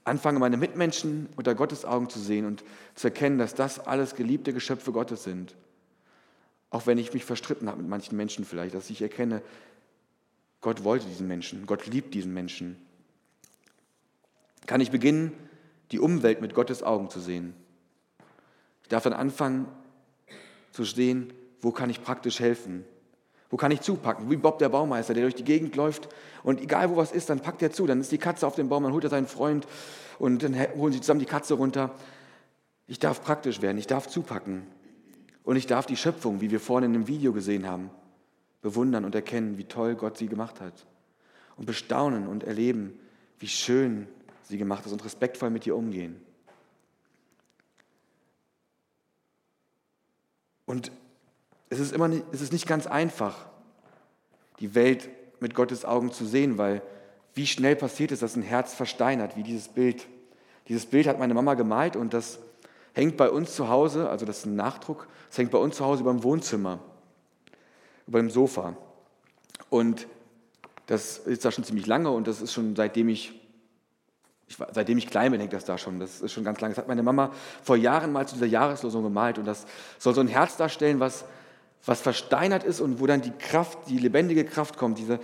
anfange, 0.04 0.40
meine 0.40 0.58
Mitmenschen 0.58 1.30
unter 1.36 1.56
Gottes 1.56 1.86
Augen 1.86 2.10
zu 2.10 2.20
sehen 2.20 2.46
und 2.46 2.64
zu 2.94 3.08
erkennen, 3.08 3.40
dass 3.40 3.56
das 3.56 3.80
alles 3.80 4.16
geliebte 4.16 4.54
Geschöpfe 4.54 4.92
Gottes 4.92 5.24
sind, 5.24 5.56
auch 6.70 6.86
wenn 6.86 6.98
ich 6.98 7.14
mich 7.14 7.26
verstritten 7.26 7.68
habe 7.68 7.82
mit 7.82 7.90
manchen 7.90 8.16
Menschen 8.16 8.46
vielleicht, 8.46 8.76
dass 8.76 8.90
ich 8.90 9.02
erkenne, 9.02 9.42
Gott 10.64 10.86
wollte 10.86 11.06
diesen 11.06 11.28
Menschen, 11.28 11.66
Gott 11.68 11.86
liebt 11.86 12.14
diesen 12.14 12.34
Menschen, 12.34 12.78
kann 14.66 14.80
ich 14.80 14.92
beginnen, 14.92 15.34
die 15.92 16.00
Umwelt 16.00 16.40
mit 16.40 16.56
Gottes 16.56 16.84
Augen 16.84 17.10
zu 17.10 17.20
sehen. 17.20 17.54
Ich 18.82 18.88
darf 18.88 19.04
dann 19.04 19.12
anfangen 19.12 19.68
zu 20.72 20.86
sehen, 20.86 21.34
wo 21.62 21.72
kann 21.72 21.90
ich 21.90 22.02
praktisch 22.02 22.40
helfen? 22.40 22.86
Wo 23.50 23.58
kann 23.58 23.72
ich 23.72 23.82
zupacken? 23.82 24.32
Wie 24.32 24.38
Bob 24.38 24.58
der 24.58 24.70
Baumeister, 24.70 25.14
der 25.14 25.24
durch 25.24 25.36
die 25.36 25.44
Gegend 25.44 25.76
läuft 25.76 26.08
und 26.44 26.62
egal 26.62 26.90
wo 26.90 26.96
was 26.96 27.12
ist, 27.12 27.30
dann 27.30 27.42
packt 27.42 27.62
er 27.62 27.72
zu. 27.72 27.86
Dann 27.86 28.00
ist 28.00 28.14
die 28.14 28.18
Katze 28.18 28.48
auf 28.48 28.56
dem 28.56 28.70
Baum, 28.70 28.84
dann 28.84 28.94
holt 28.94 29.04
er 29.04 29.10
seinen 29.10 29.28
Freund 29.28 29.68
und 30.18 30.44
dann 30.44 30.56
holen 30.76 30.94
sie 30.94 31.02
zusammen 31.02 31.20
die 31.20 31.26
Katze 31.26 31.56
runter. 31.56 31.94
Ich 32.88 33.00
darf 33.00 33.22
praktisch 33.22 33.62
werden, 33.62 33.78
ich 33.78 33.88
darf 33.88 34.08
zupacken. 34.08 34.64
Und 35.44 35.58
ich 35.58 35.68
darf 35.68 35.86
die 35.86 35.98
Schöpfung, 35.98 36.40
wie 36.40 36.52
wir 36.52 36.62
vorhin 36.62 36.86
in 36.86 36.94
dem 36.94 37.08
Video 37.10 37.34
gesehen 37.34 37.68
haben, 37.68 37.90
bewundern 38.64 39.06
und 39.06 39.14
erkennen, 39.14 39.60
wie 39.60 39.66
toll 39.66 39.94
Gott 39.94 40.18
sie 40.18 40.28
gemacht 40.28 40.60
hat. 40.60 40.74
Und 41.56 41.68
bestaunen 41.68 42.28
und 42.28 42.44
erleben, 42.44 42.98
wie 43.38 43.48
schön 43.48 44.08
sie 44.42 44.58
gemacht 44.58 44.88
ist 44.88 44.92
und 44.92 45.06
respektvoll 45.06 45.52
mit 45.52 45.68
ihr 45.68 45.76
umgehen. 45.76 46.20
Und 50.66 50.92
es 51.70 51.80
ist 51.80 51.92
immer 51.92 52.08
nicht, 52.08 52.26
es 52.32 52.42
ist 52.42 52.54
nicht 52.54 52.68
ganz 52.68 52.88
einfach, 52.88 53.46
die 54.60 54.74
Welt 54.74 55.10
mit 55.40 55.54
Gottes 55.54 55.86
Augen 55.86 56.12
zu 56.12 56.26
sehen, 56.26 56.58
weil 56.58 56.82
wie 57.34 57.48
schnell 57.48 57.76
passiert 57.76 58.12
es, 58.12 58.22
dass 58.22 58.36
ein 58.36 58.44
Herz 58.44 58.74
versteinert, 58.74 59.36
wie 59.36 59.44
dieses 59.44 59.68
Bild. 59.68 60.08
Dieses 60.68 60.86
Bild 60.86 61.08
hat 61.08 61.20
meine 61.20 61.34
Mama 61.34 61.56
gemalt 61.56 61.96
und 61.96 62.14
das 62.14 62.40
hängt 62.94 63.18
bei 63.18 63.30
uns 63.30 63.56
zu 63.56 63.68
Hause, 63.68 64.10
also 64.10 64.26
das 64.26 64.40
ist 64.40 64.46
ein 64.46 64.56
Nachdruck, 64.56 65.08
das 65.30 65.40
hängt 65.40 65.52
bei 65.52 65.58
uns 65.58 65.78
zu 65.78 65.86
Hause 65.86 66.02
über 66.02 66.12
dem 66.12 66.24
Wohnzimmer, 66.24 66.80
über 68.08 68.20
dem 68.20 68.30
Sofa. 68.30 68.76
Und 69.70 70.08
das 70.88 71.18
ist 71.18 71.46
da 71.46 71.52
schon 71.52 71.64
ziemlich 71.64 71.88
lange 71.88 72.12
und 72.12 72.28
das 72.28 72.42
ist 72.42 72.54
schon 72.54 72.76
seitdem 72.76 73.10
ich 73.10 73.40
ich, 74.48 74.58
seitdem 74.72 74.98
ich 74.98 75.08
klein 75.08 75.32
bin, 75.32 75.40
hängt 75.40 75.54
das 75.54 75.66
da 75.66 75.78
schon. 75.78 76.00
Das 76.00 76.22
ist 76.22 76.32
schon 76.32 76.44
ganz 76.44 76.60
lange. 76.62 76.74
Das 76.74 76.80
hat 76.80 76.88
meine 76.88 77.04
Mama 77.04 77.32
vor 77.64 77.76
Jahren 77.76 78.12
mal 78.12 78.28
zu 78.28 78.36
dieser 78.36 78.46
Jahreslosung 78.46 79.04
gemalt. 79.04 79.38
Und 79.38 79.46
das 79.46 79.66
soll 79.98 80.14
so 80.14 80.22
ein 80.22 80.28
Herz 80.28 80.58
darstellen, 80.58 81.00
was, 81.00 81.26
was 81.86 82.02
versteinert 82.02 82.64
ist 82.64 82.82
und 82.82 83.00
wo 83.00 83.08
dann 83.08 83.22
die 83.22 83.32
Kraft, 83.32 83.78
die 83.88 83.98
lebendige 83.98 84.46
Kraft 84.46 84.78
kommt, 84.78 84.98
diese, 84.98 85.20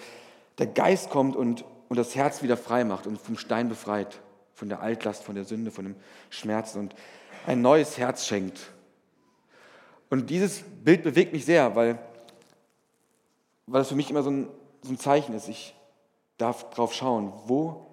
der 0.57 0.67
Geist 0.67 1.09
kommt 1.09 1.35
und, 1.35 1.65
und 1.89 1.97
das 1.97 2.15
Herz 2.15 2.41
wieder 2.41 2.57
frei 2.57 2.83
macht 2.83 3.07
und 3.07 3.19
vom 3.19 3.37
Stein 3.37 3.69
befreit, 3.69 4.19
von 4.53 4.69
der 4.69 4.81
Altlast, 4.81 5.23
von 5.23 5.35
der 5.35 5.45
Sünde, 5.45 5.71
von 5.71 5.85
dem 5.85 5.95
Schmerz 6.29 6.75
und 6.75 6.95
ein 7.45 7.61
neues 7.61 7.97
Herz 7.97 8.25
schenkt. 8.25 8.71
Und 10.09 10.29
dieses 10.29 10.63
Bild 10.83 11.03
bewegt 11.03 11.33
mich 11.33 11.45
sehr, 11.45 11.75
weil, 11.75 11.99
weil 13.71 13.81
es 13.81 13.89
für 13.89 13.95
mich 13.95 14.09
immer 14.09 14.23
so 14.23 14.31
ein, 14.31 14.47
so 14.81 14.91
ein 14.91 14.99
Zeichen 14.99 15.33
ist. 15.33 15.47
Ich 15.47 15.75
darf 16.37 16.69
drauf 16.71 16.93
schauen, 16.93 17.33
wo 17.45 17.89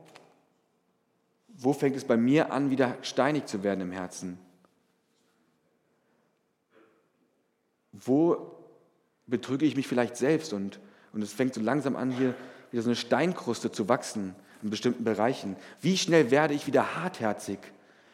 wo 1.59 1.73
fängt 1.73 1.97
es 1.97 2.05
bei 2.05 2.17
mir 2.17 2.53
an, 2.53 2.71
wieder 2.71 2.97
steinig 3.03 3.47
zu 3.47 3.63
werden 3.63 3.81
im 3.81 3.93
Herzen? 3.93 4.39
Wo 7.93 8.53
betrüge 9.27 9.65
ich 9.65 9.75
mich 9.75 9.89
vielleicht 9.89 10.17
selbst 10.17 10.53
und, 10.53 10.79
und 11.13 11.23
es 11.23 11.33
fängt 11.33 11.55
so 11.55 11.61
langsam 11.61 11.97
an, 11.97 12.11
hier 12.11 12.35
wieder 12.71 12.83
so 12.83 12.91
eine 12.91 12.97
Steinkruste 12.97 13.73
zu 13.73 13.89
wachsen 13.89 14.35
in 14.63 14.69
bestimmten 14.69 15.05
Bereichen? 15.05 15.57
Wie 15.81 15.97
schnell 15.97 16.31
werde 16.31 16.53
ich 16.53 16.67
wieder 16.67 16.97
hartherzig 16.97 17.59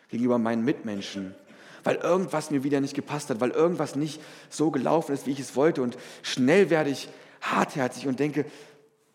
gegenüber 0.09 0.39
meinen 0.39 0.65
Mitmenschen? 0.65 1.35
Weil 1.83 1.97
irgendwas 1.97 2.53
mir 2.53 2.63
wieder 2.63 2.81
nicht 2.81 2.95
gepasst 2.95 3.29
hat, 3.29 3.41
weil 3.41 3.51
irgendwas 3.51 3.97
nicht 3.97 4.21
so 4.51 4.71
gelaufen 4.71 5.13
ist, 5.13 5.27
wie 5.27 5.33
ich 5.33 5.41
es 5.41 5.57
wollte. 5.57 5.83
Und 5.83 5.99
schnell 6.23 6.71
werde 6.71 6.91
ich 6.91 7.09
hartherzig 7.43 8.07
und 8.07 8.19
denke, 8.19 8.47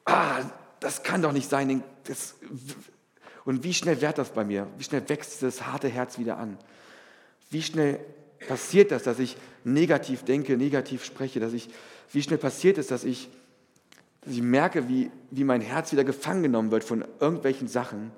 ah, 0.06 0.42
das 0.80 1.04
kann 1.04 1.22
doch 1.22 1.32
nicht 1.32 1.50
sein. 1.50 1.84
Das, 2.04 2.36
und 3.46 3.64
wie 3.64 3.74
schnell 3.74 4.02
wird 4.02 4.18
das 4.18 4.30
bei 4.30 4.44
mir? 4.44 4.68
Wie 4.78 4.84
schnell 4.84 5.08
wächst 5.08 5.42
das 5.42 5.66
harte 5.66 5.88
Herz 5.88 6.20
wieder 6.20 6.38
an? 6.38 6.58
Wie 7.50 7.64
schnell 7.64 8.00
passiert 8.48 8.92
das, 8.92 9.04
dass 9.04 9.20
ich 9.20 9.38
negativ 9.64 10.24
denke, 10.24 10.58
negativ 10.58 11.04
spreche? 11.04 11.40
Dass 11.40 11.54
ich, 11.54 11.70
wie 12.12 12.22
schnell 12.22 12.38
passiert 12.38 12.78
es, 12.78 12.88
dass 12.88 13.04
ich, 13.04 13.30
dass 14.22 14.34
ich 14.34 14.42
merke, 14.42 14.90
wie, 14.90 15.10
wie 15.32 15.46
mein 15.46 15.62
Herz 15.62 15.92
wieder 15.92 16.04
gefangen 16.04 16.44
genommen 16.44 16.72
wird 16.72 16.84
von 16.84 17.06
irgendwelchen 17.20 17.68
Sachen, 17.68 18.12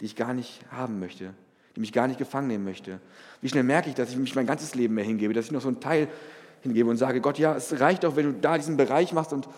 die 0.00 0.06
ich 0.06 0.16
gar 0.16 0.34
nicht 0.34 0.60
haben 0.72 0.98
möchte, 0.98 1.32
die 1.76 1.80
mich 1.80 1.92
gar 1.92 2.08
nicht 2.08 2.18
gefangen 2.18 2.48
nehmen 2.48 2.64
möchte? 2.64 3.00
Wie 3.40 3.48
schnell 3.48 3.62
merke 3.62 3.88
ich, 3.88 3.94
dass 3.94 4.10
ich 4.10 4.16
mich 4.16 4.34
mein 4.34 4.46
ganzes 4.46 4.74
Leben 4.74 4.94
mehr 4.94 5.04
hingebe, 5.04 5.32
dass 5.32 5.46
ich 5.46 5.52
noch 5.52 5.62
so 5.62 5.68
einen 5.68 5.80
Teil 5.80 6.08
hingebe 6.62 6.88
und 6.88 6.96
sage, 6.96 7.20
Gott, 7.20 7.38
ja, 7.38 7.54
es 7.54 7.80
reicht 7.80 8.04
auch, 8.04 8.16
wenn 8.16 8.26
du 8.26 8.40
da 8.40 8.56
diesen 8.56 8.76
Bereich 8.76 9.12
machst 9.12 9.32
und 9.32 9.48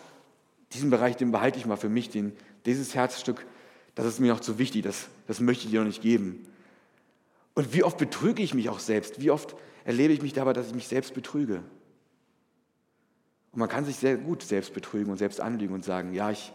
diesen 0.73 0.91
Bereich, 0.91 1.17
den 1.17 1.33
behalte 1.33 1.59
ich 1.59 1.67
mal 1.67 1.77
für 1.77 1.89
mich, 1.89 2.09
den, 2.11 2.33
dieses 2.65 2.95
Herzstück 2.95 3.45
das 3.95 4.07
ist 4.07 4.21
mir 4.21 4.33
noch 4.33 4.41
zu 4.41 4.59
wichtig, 4.59 4.83
das, 4.83 5.09
das 5.27 5.41
möchte 5.41 5.65
ich 5.65 5.71
dir 5.71 5.81
noch 5.81 5.87
nicht 5.87 6.03
geben. 6.03 6.47
Und 7.55 7.75
wie 7.75 7.85
oft 7.85 7.99
betrüge 7.99 8.43
ich 8.43 8.55
mich 8.55 8.69
auch 8.71 8.79
selbst? 8.79 9.21
Wie 9.21 9.31
oft 9.31 9.55
erlebe 9.85 10.13
ich 10.15 10.23
mich 10.23 10.33
dabei, 10.33 10.55
dass 10.55 10.69
ich 10.69 10.75
mich 10.75 10.89
selbst 10.89 11.13
betrüge? 11.13 11.63
Und 13.53 13.59
man 13.59 13.69
kann 13.69 13.85
sich 13.85 13.97
sehr 13.97 14.17
gut 14.17 14.43
selbst 14.43 14.73
betrügen 14.73 15.11
und 15.11 15.19
selbst 15.19 15.41
anlügen 15.41 15.75
und 15.75 15.85
sagen, 15.85 16.15
ja, 16.15 16.31
ich 16.31 16.53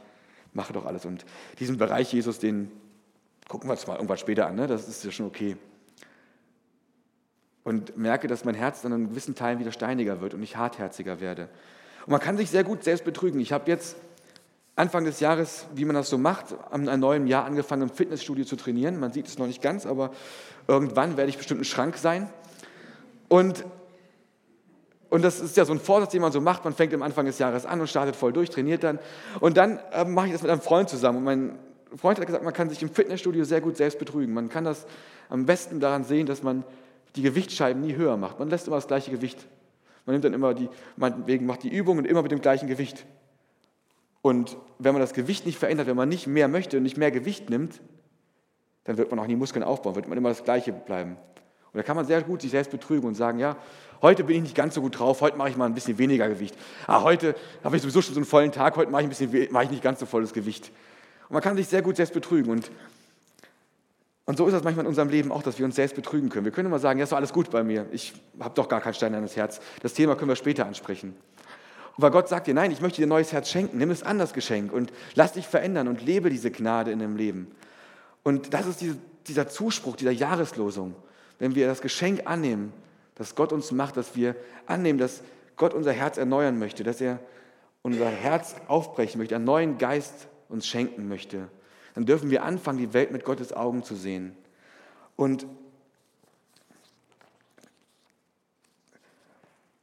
mache 0.54 0.74
doch 0.74 0.86
alles. 0.86 1.06
Und 1.06 1.26
diesen 1.60 1.78
Bereich, 1.78 2.12
Jesus, 2.12 2.40
den, 2.40 2.72
gucken 3.48 3.70
wir 3.70 3.76
es 3.76 3.86
mal 3.86 3.96
irgendwann 3.96 4.18
später 4.18 4.48
an, 4.48 4.56
ne? 4.56 4.66
das 4.66 4.88
ist 4.88 5.06
ja 5.06 5.12
schon 5.12 5.28
okay. 5.28 5.58
Und 7.68 7.98
merke, 7.98 8.30
dass 8.30 8.46
mein 8.46 8.56
Herz 8.56 8.82
dann 8.82 8.94
in 8.94 9.10
gewissen 9.10 9.36
Teilen 9.36 9.60
wieder 9.60 9.74
steiniger 9.74 10.22
wird 10.22 10.34
und 10.34 10.42
ich 10.42 10.56
hartherziger 10.56 11.20
werde. 11.20 11.50
Und 12.06 12.12
man 12.12 12.22
kann 12.22 12.38
sich 12.38 12.50
sehr 12.50 12.64
gut 12.64 12.86
selbst 12.86 13.04
betrügen. 13.04 13.42
Ich 13.42 13.52
habe 13.52 13.70
jetzt 13.70 13.98
Anfang 14.78 15.04
des 15.04 15.20
Jahres, 15.20 15.66
wie 15.76 15.84
man 15.84 15.94
das 15.94 16.10
so 16.10 16.18
macht, 16.18 16.56
an 16.72 16.88
einem 16.88 17.02
neuen 17.02 17.28
Jahr 17.28 17.44
angefangen, 17.44 17.82
im 17.82 17.90
Fitnessstudio 17.90 18.46
zu 18.46 18.56
trainieren. 18.56 19.02
Man 19.02 19.12
sieht 19.12 19.28
es 19.28 19.38
noch 19.38 19.48
nicht 19.48 19.62
ganz, 19.62 19.86
aber 19.86 20.12
irgendwann 20.66 21.18
werde 21.18 21.30
ich 21.30 21.38
bestimmt 21.38 21.60
ein 21.60 21.66
Schrank 21.66 21.98
sein. 21.98 22.30
Und, 23.28 23.66
und 25.10 25.26
das 25.26 25.42
ist 25.42 25.58
ja 25.58 25.66
so 25.66 25.74
ein 25.74 25.82
Vorsatz, 25.82 26.12
den 26.12 26.22
man 26.22 26.32
so 26.32 26.40
macht. 26.40 26.64
Man 26.64 26.74
fängt 26.74 26.94
am 26.94 27.04
Anfang 27.04 27.26
des 27.26 27.38
Jahres 27.38 27.66
an 27.66 27.82
und 27.82 27.88
startet 27.88 28.16
voll 28.16 28.32
durch, 28.32 28.50
trainiert 28.50 28.86
dann. 28.86 28.98
Und 29.42 29.58
dann 29.58 29.82
äh, 29.92 30.06
mache 30.06 30.28
ich 30.28 30.32
das 30.32 30.42
mit 30.42 30.52
einem 30.52 30.62
Freund 30.62 30.88
zusammen. 30.88 31.18
Und 31.18 31.24
mein 31.26 31.60
Freund 31.98 32.18
hat 32.18 32.28
gesagt, 32.28 32.46
man 32.46 32.54
kann 32.54 32.70
sich 32.70 32.82
im 32.82 32.94
Fitnessstudio 32.94 33.44
sehr 33.44 33.60
gut 33.60 33.76
selbst 33.76 34.00
betrügen. 34.00 34.34
Man 34.34 34.48
kann 34.48 34.64
das 34.64 34.86
am 35.28 35.46
besten 35.46 35.82
daran 35.82 36.06
sehen, 36.06 36.28
dass 36.28 36.44
man 36.44 36.64
die 37.18 37.24
Gewichtsscheiben 37.24 37.82
nie 37.82 37.96
höher 37.96 38.16
macht. 38.16 38.40
Man 38.40 38.50
lässt 38.50 38.68
immer 38.68 38.78
das 38.78 38.88
gleiche 38.88 39.12
Gewicht. 39.12 39.48
Man 40.06 40.14
nimmt 40.14 40.24
dann 40.24 40.34
immer 40.34 40.54
die, 40.54 40.70
meinetwegen 40.96 41.46
macht 41.46 41.64
die 41.64 41.70
Übungen 41.70 42.06
immer 42.06 42.22
mit 42.22 42.32
dem 42.32 42.42
gleichen 42.42 42.68
Gewicht. 42.68 43.06
Und 44.22 44.58
wenn 44.80 44.94
man 44.94 45.02
das 45.02 45.14
Gewicht 45.14 45.46
nicht 45.46 45.58
verändert, 45.58 45.88
wenn 45.88 45.96
man 45.96 46.10
nicht 46.10 46.28
mehr 46.28 46.48
möchte 46.48 46.78
und 46.78 46.84
nicht 46.84 46.98
mehr 46.98 47.12
Gewicht 47.12 47.50
nimmt, 47.50 47.82
dann 48.84 48.98
wird 48.98 49.10
man 49.12 49.20
auch 49.20 49.28
nie 49.28 49.36
Muskeln 49.36 49.64
aufbauen, 49.64 49.96
wird 49.96 50.08
man 50.08 50.18
immer 50.18 50.30
das 50.30 50.44
Gleiche 50.44 50.72
bleiben. 50.72 51.18
Und 51.74 51.78
da 51.78 51.84
kann 51.84 51.96
man 51.96 52.06
sehr 52.06 52.22
gut 52.22 52.42
sich 52.42 52.52
selbst 52.52 52.72
betrügen 52.72 53.08
und 53.08 53.16
sagen, 53.16 53.40
ja, 53.40 53.58
heute 54.02 54.24
bin 54.24 54.38
ich 54.38 54.42
nicht 54.44 54.56
ganz 54.56 54.76
so 54.76 54.82
gut 54.82 54.98
drauf, 54.98 55.22
heute 55.22 55.38
mache 55.38 55.50
ich 55.50 55.58
mal 55.58 55.66
ein 55.66 55.74
bisschen 55.74 55.98
weniger 55.98 56.30
Gewicht. 56.30 56.56
Ah, 56.88 57.04
heute 57.04 57.36
habe 57.64 57.76
ich 57.76 57.82
sowieso 57.82 58.02
schon 58.02 58.14
so 58.14 58.20
einen 58.20 58.26
vollen 58.26 58.52
Tag, 58.52 58.78
heute 58.78 58.92
mache 58.92 59.02
ich, 59.02 59.08
ein 59.08 59.10
bisschen, 59.10 59.52
mache 59.52 59.66
ich 59.66 59.72
nicht 59.72 59.84
ganz 59.84 60.00
so 60.00 60.06
volles 60.06 60.34
Gewicht. 60.34 60.72
Und 61.28 61.34
man 61.34 61.42
kann 61.42 61.58
sich 61.58 61.68
sehr 61.68 61.82
gut 61.82 61.98
selbst 61.98 62.14
betrügen. 62.14 62.52
Und, 62.52 62.72
und 64.28 64.38
so 64.38 64.46
ist 64.46 64.52
das 64.52 64.63
manchmal 64.63 64.84
in 64.84 64.90
unserem 64.90 65.08
Leben 65.08 65.32
auch, 65.32 65.42
dass 65.42 65.58
wir 65.58 65.66
uns 65.66 65.78
selbst 65.78 65.96
betrügen 65.96 66.28
können. 66.28 66.44
Wir 66.44 66.52
können 66.52 66.68
immer 66.68 66.80
sagen, 66.80 67.00
ja, 67.00 67.04
ist 67.04 67.13
doch 67.13 67.18
alles 67.18 67.32
gut 67.32 67.50
bei 67.50 67.63
mir, 67.63 67.86
ich 67.92 68.13
habe 68.42 68.54
doch 68.56 68.68
gar 68.68 68.82
kein 68.82 68.94
Stein 68.94 69.16
an 69.16 69.22
das 69.22 69.38
Herz. 69.38 69.62
Das 69.82 69.94
Thema 69.94 70.16
können 70.16 70.28
wir 70.28 70.36
später 70.36 70.66
ansprechen. 70.66 71.16
Und 71.96 72.04
weil 72.04 72.12
Gott 72.12 72.28
sagt 72.28 72.48
dir, 72.48 72.54
nein, 72.54 72.72
ich 72.72 72.82
möchte 72.82 72.98
dir 72.98 73.08
ein 73.08 73.10
neues 73.10 73.32
Herz 73.32 73.50
schenken, 73.50 73.78
nimm 73.78 73.90
es 73.90 74.04
an, 74.04 74.20
das 74.20 74.34
Geschenk, 74.34 74.74
und 74.74 74.92
lass 75.16 75.32
dich 75.32 75.48
verändern 75.48 75.88
und 75.88 76.06
lebe 76.06 76.30
diese 76.30 76.52
Gnade 76.52 76.92
in 76.92 77.00
deinem 77.00 77.16
Leben. 77.16 77.48
Und 78.24 78.54
das 78.54 78.68
ist 78.68 78.82
diese, 78.82 78.98
dieser 79.28 79.48
Zuspruch, 79.48 79.96
dieser 79.96 80.12
Jahreslosung. 80.12 80.94
Wenn 81.40 81.56
wir 81.56 81.66
das 81.66 81.80
Geschenk 81.80 82.24
annehmen, 82.26 82.74
das 83.16 83.34
Gott 83.34 83.54
uns 83.54 83.72
macht, 83.72 83.96
dass 83.96 84.13
wir 84.18 84.36
annehmen, 84.66 85.00
dass 85.00 85.22
Gott 85.56 85.74
unser 85.74 85.94
Herz 85.94 86.18
erneuern 86.18 86.60
möchte, 86.60 86.84
dass 86.84 87.00
er 87.00 87.20
unser 87.82 88.08
Herz 88.08 88.56
aufbrechen 88.68 89.20
möchte, 89.20 89.38
einen 89.38 89.46
neuen 89.46 89.78
Geist 89.78 90.28
uns 90.50 90.68
schenken 90.68 91.08
möchte, 91.08 91.48
dann 91.98 92.06
dürfen 92.06 92.30
wir 92.30 92.44
anfangen, 92.44 92.78
die 92.78 92.94
Welt 92.94 93.10
mit 93.10 93.26
Gottes 93.26 93.54
Augen 93.54 93.82
zu 93.82 93.96
sehen. 93.96 94.38
Und 95.16 95.48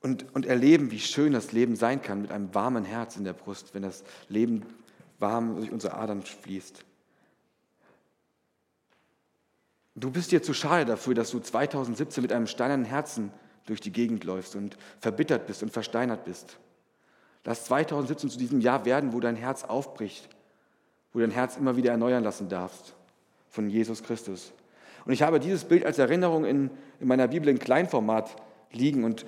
und, 0.01 0.33
und 0.33 0.47
erleben, 0.47 0.93
wie 0.93 1.01
schön 1.01 1.33
das 1.33 1.51
Leben 1.51 1.75
sein 1.75 2.01
kann 2.01 2.23
mit 2.23 2.31
einem 2.31 2.55
warmen 2.55 2.85
Herz 2.85 3.17
in 3.17 3.25
der 3.25 3.33
Brust, 3.33 3.75
wenn 3.75 3.83
das 3.83 4.05
Leben 4.29 4.63
warm 5.19 5.57
durch 5.57 5.73
unsere 5.73 5.95
Adern 5.95 6.23
fließt. 6.23 6.85
Du 9.97 10.13
bist 10.13 10.31
dir 10.31 10.41
zu 10.41 10.55
schade 10.55 10.85
dafür, 10.85 11.15
dass 11.15 11.33
du 11.33 11.41
2017 11.41 12.23
mit 12.23 12.33
einem 12.33 12.47
steinernen 12.47 12.85
Herzen 12.85 13.33
durch 13.67 13.81
die 13.81 13.91
Gegend 13.91 14.23
läufst 14.23 14.55
und 14.55 14.77
verbittert 15.01 15.49
bist 15.49 15.65
und 15.65 15.73
versteinert 15.73 16.25
bist. 16.25 16.61
Lass 17.43 17.65
2017 17.65 18.31
zu 18.31 18.39
diesem 18.39 18.61
Jahr 18.61 18.85
werden, 18.85 19.13
wo 19.13 19.19
dein 19.19 19.35
Herz 19.35 19.65
aufbricht, 19.65 20.29
wo 21.15 21.21
dein 21.21 21.31
Herz 21.31 21.57
immer 21.57 21.77
wieder 21.77 21.93
erneuern 21.93 22.23
lassen 22.23 22.51
darfst 22.51 22.95
von 23.49 23.71
Jesus 23.71 24.03
Christus. 24.03 24.53
Und 25.07 25.13
ich 25.15 25.23
habe 25.23 25.41
dieses 25.41 25.65
Bild 25.65 25.87
als 25.87 25.99
Erinnerung 25.99 26.45
in, 26.45 26.71
in 27.01 27.09
meiner 27.09 27.29
Bibel 27.29 27.49
in 27.49 27.59
Kleinformat 27.59 28.37
liegen 28.73 29.05
und 29.05 29.25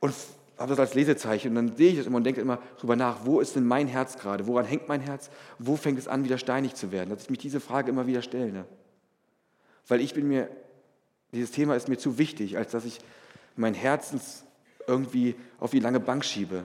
und 0.00 0.14
habe 0.58 0.70
das 0.70 0.78
als 0.78 0.94
Lesezeichen. 0.94 1.50
Und 1.50 1.54
dann 1.54 1.76
sehe 1.76 1.90
ich 1.90 1.98
das 1.98 2.06
immer 2.06 2.16
und 2.16 2.24
denke 2.24 2.40
immer 2.40 2.58
darüber 2.76 2.96
nach, 2.96 3.24
wo 3.24 3.40
ist 3.40 3.56
denn 3.56 3.64
mein 3.64 3.86
Herz 3.86 4.18
gerade? 4.18 4.46
Woran 4.46 4.64
hängt 4.64 4.88
mein 4.88 5.00
Herz? 5.00 5.30
Wo 5.58 5.76
fängt 5.76 5.98
es 5.98 6.08
an, 6.08 6.24
wieder 6.24 6.38
steinig 6.38 6.74
zu 6.74 6.92
werden? 6.92 7.10
Dass 7.10 7.24
ich 7.24 7.30
mich 7.30 7.38
diese 7.38 7.60
Frage 7.60 7.90
immer 7.90 8.06
wieder 8.06 8.22
stelle. 8.22 8.52
Ne? 8.52 8.64
Weil 9.86 10.00
ich 10.00 10.14
bin 10.14 10.28
mir, 10.28 10.50
dieses 11.32 11.50
Thema 11.50 11.76
ist 11.76 11.88
mir 11.88 11.98
zu 11.98 12.18
wichtig, 12.18 12.58
als 12.58 12.72
dass 12.72 12.84
ich 12.84 12.98
mein 13.56 13.74
Herzens 13.74 14.44
irgendwie 14.86 15.34
auf 15.58 15.70
die 15.70 15.80
lange 15.80 16.00
Bank 16.00 16.24
schiebe. 16.24 16.64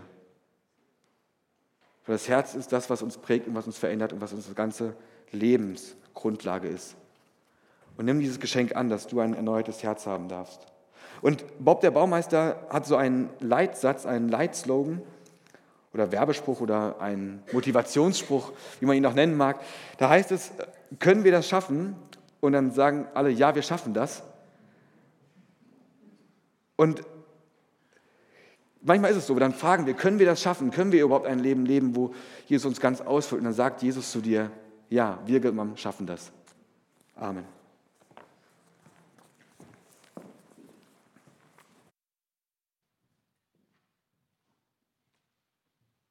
Weil 2.06 2.16
das 2.16 2.28
Herz 2.28 2.54
ist 2.54 2.72
das, 2.72 2.90
was 2.90 3.02
uns 3.02 3.18
prägt 3.18 3.48
und 3.48 3.56
was 3.56 3.66
uns 3.66 3.78
verändert 3.78 4.14
und 4.14 4.22
was 4.22 4.34
unsere 4.34 4.54
ganze 4.54 4.96
Lebensgrundlage 5.32 6.68
ist. 6.68 6.96
Und 7.98 8.06
nimm 8.06 8.20
dieses 8.20 8.40
Geschenk 8.40 8.76
an, 8.76 8.90
dass 8.90 9.08
du 9.08 9.20
ein 9.20 9.34
erneutes 9.34 9.82
Herz 9.84 10.06
haben 10.06 10.28
darfst. 10.28 10.66
Und 11.22 11.44
Bob 11.60 11.82
der 11.82 11.92
Baumeister 11.92 12.68
hat 12.70 12.86
so 12.86 12.96
einen 12.96 13.30
Leitsatz, 13.40 14.06
einen 14.06 14.30
Leitslogan 14.30 15.02
oder 15.94 16.12
Werbespruch 16.12 16.60
oder 16.60 17.00
einen 17.00 17.42
Motivationsspruch, 17.52 18.52
wie 18.80 18.86
man 18.86 18.98
ihn 18.98 19.06
auch 19.06 19.14
nennen 19.14 19.38
mag. 19.38 19.62
Da 19.98 20.10
heißt 20.10 20.32
es, 20.32 20.52
können 21.00 21.24
wir 21.24 21.32
das 21.32 21.48
schaffen? 21.48 21.96
Und 22.42 22.52
dann 22.52 22.72
sagen 22.72 23.08
alle, 23.14 23.30
ja, 23.30 23.56
wir 23.56 23.62
schaffen 23.62 23.94
das. 23.94 24.22
Und 26.76 27.02
manchmal 28.86 29.12
ist 29.12 29.18
es 29.18 29.28
so, 29.28 29.36
dann 29.36 29.54
fragen 29.54 29.86
wir, 29.86 29.94
können 29.94 30.20
wir 30.20 30.26
das 30.26 30.42
schaffen? 30.42 30.72
Können 30.72 30.92
wir 30.92 31.04
überhaupt 31.04 31.26
ein 31.26 31.40
Leben 31.40 31.66
leben, 31.66 31.96
wo 31.96 32.14
Jesus 32.48 32.66
uns 32.66 32.80
ganz 32.80 33.02
ausfüllt? 33.02 33.40
Und 33.40 33.46
dann 33.46 33.54
sagt 33.54 33.82
Jesus 33.84 34.12
zu 34.12 34.22
dir, 34.22 34.52
ja, 34.90 35.20
wir 35.26 35.40
schaffen 35.76 36.08
das. 36.08 36.32
Amen. 37.16 37.55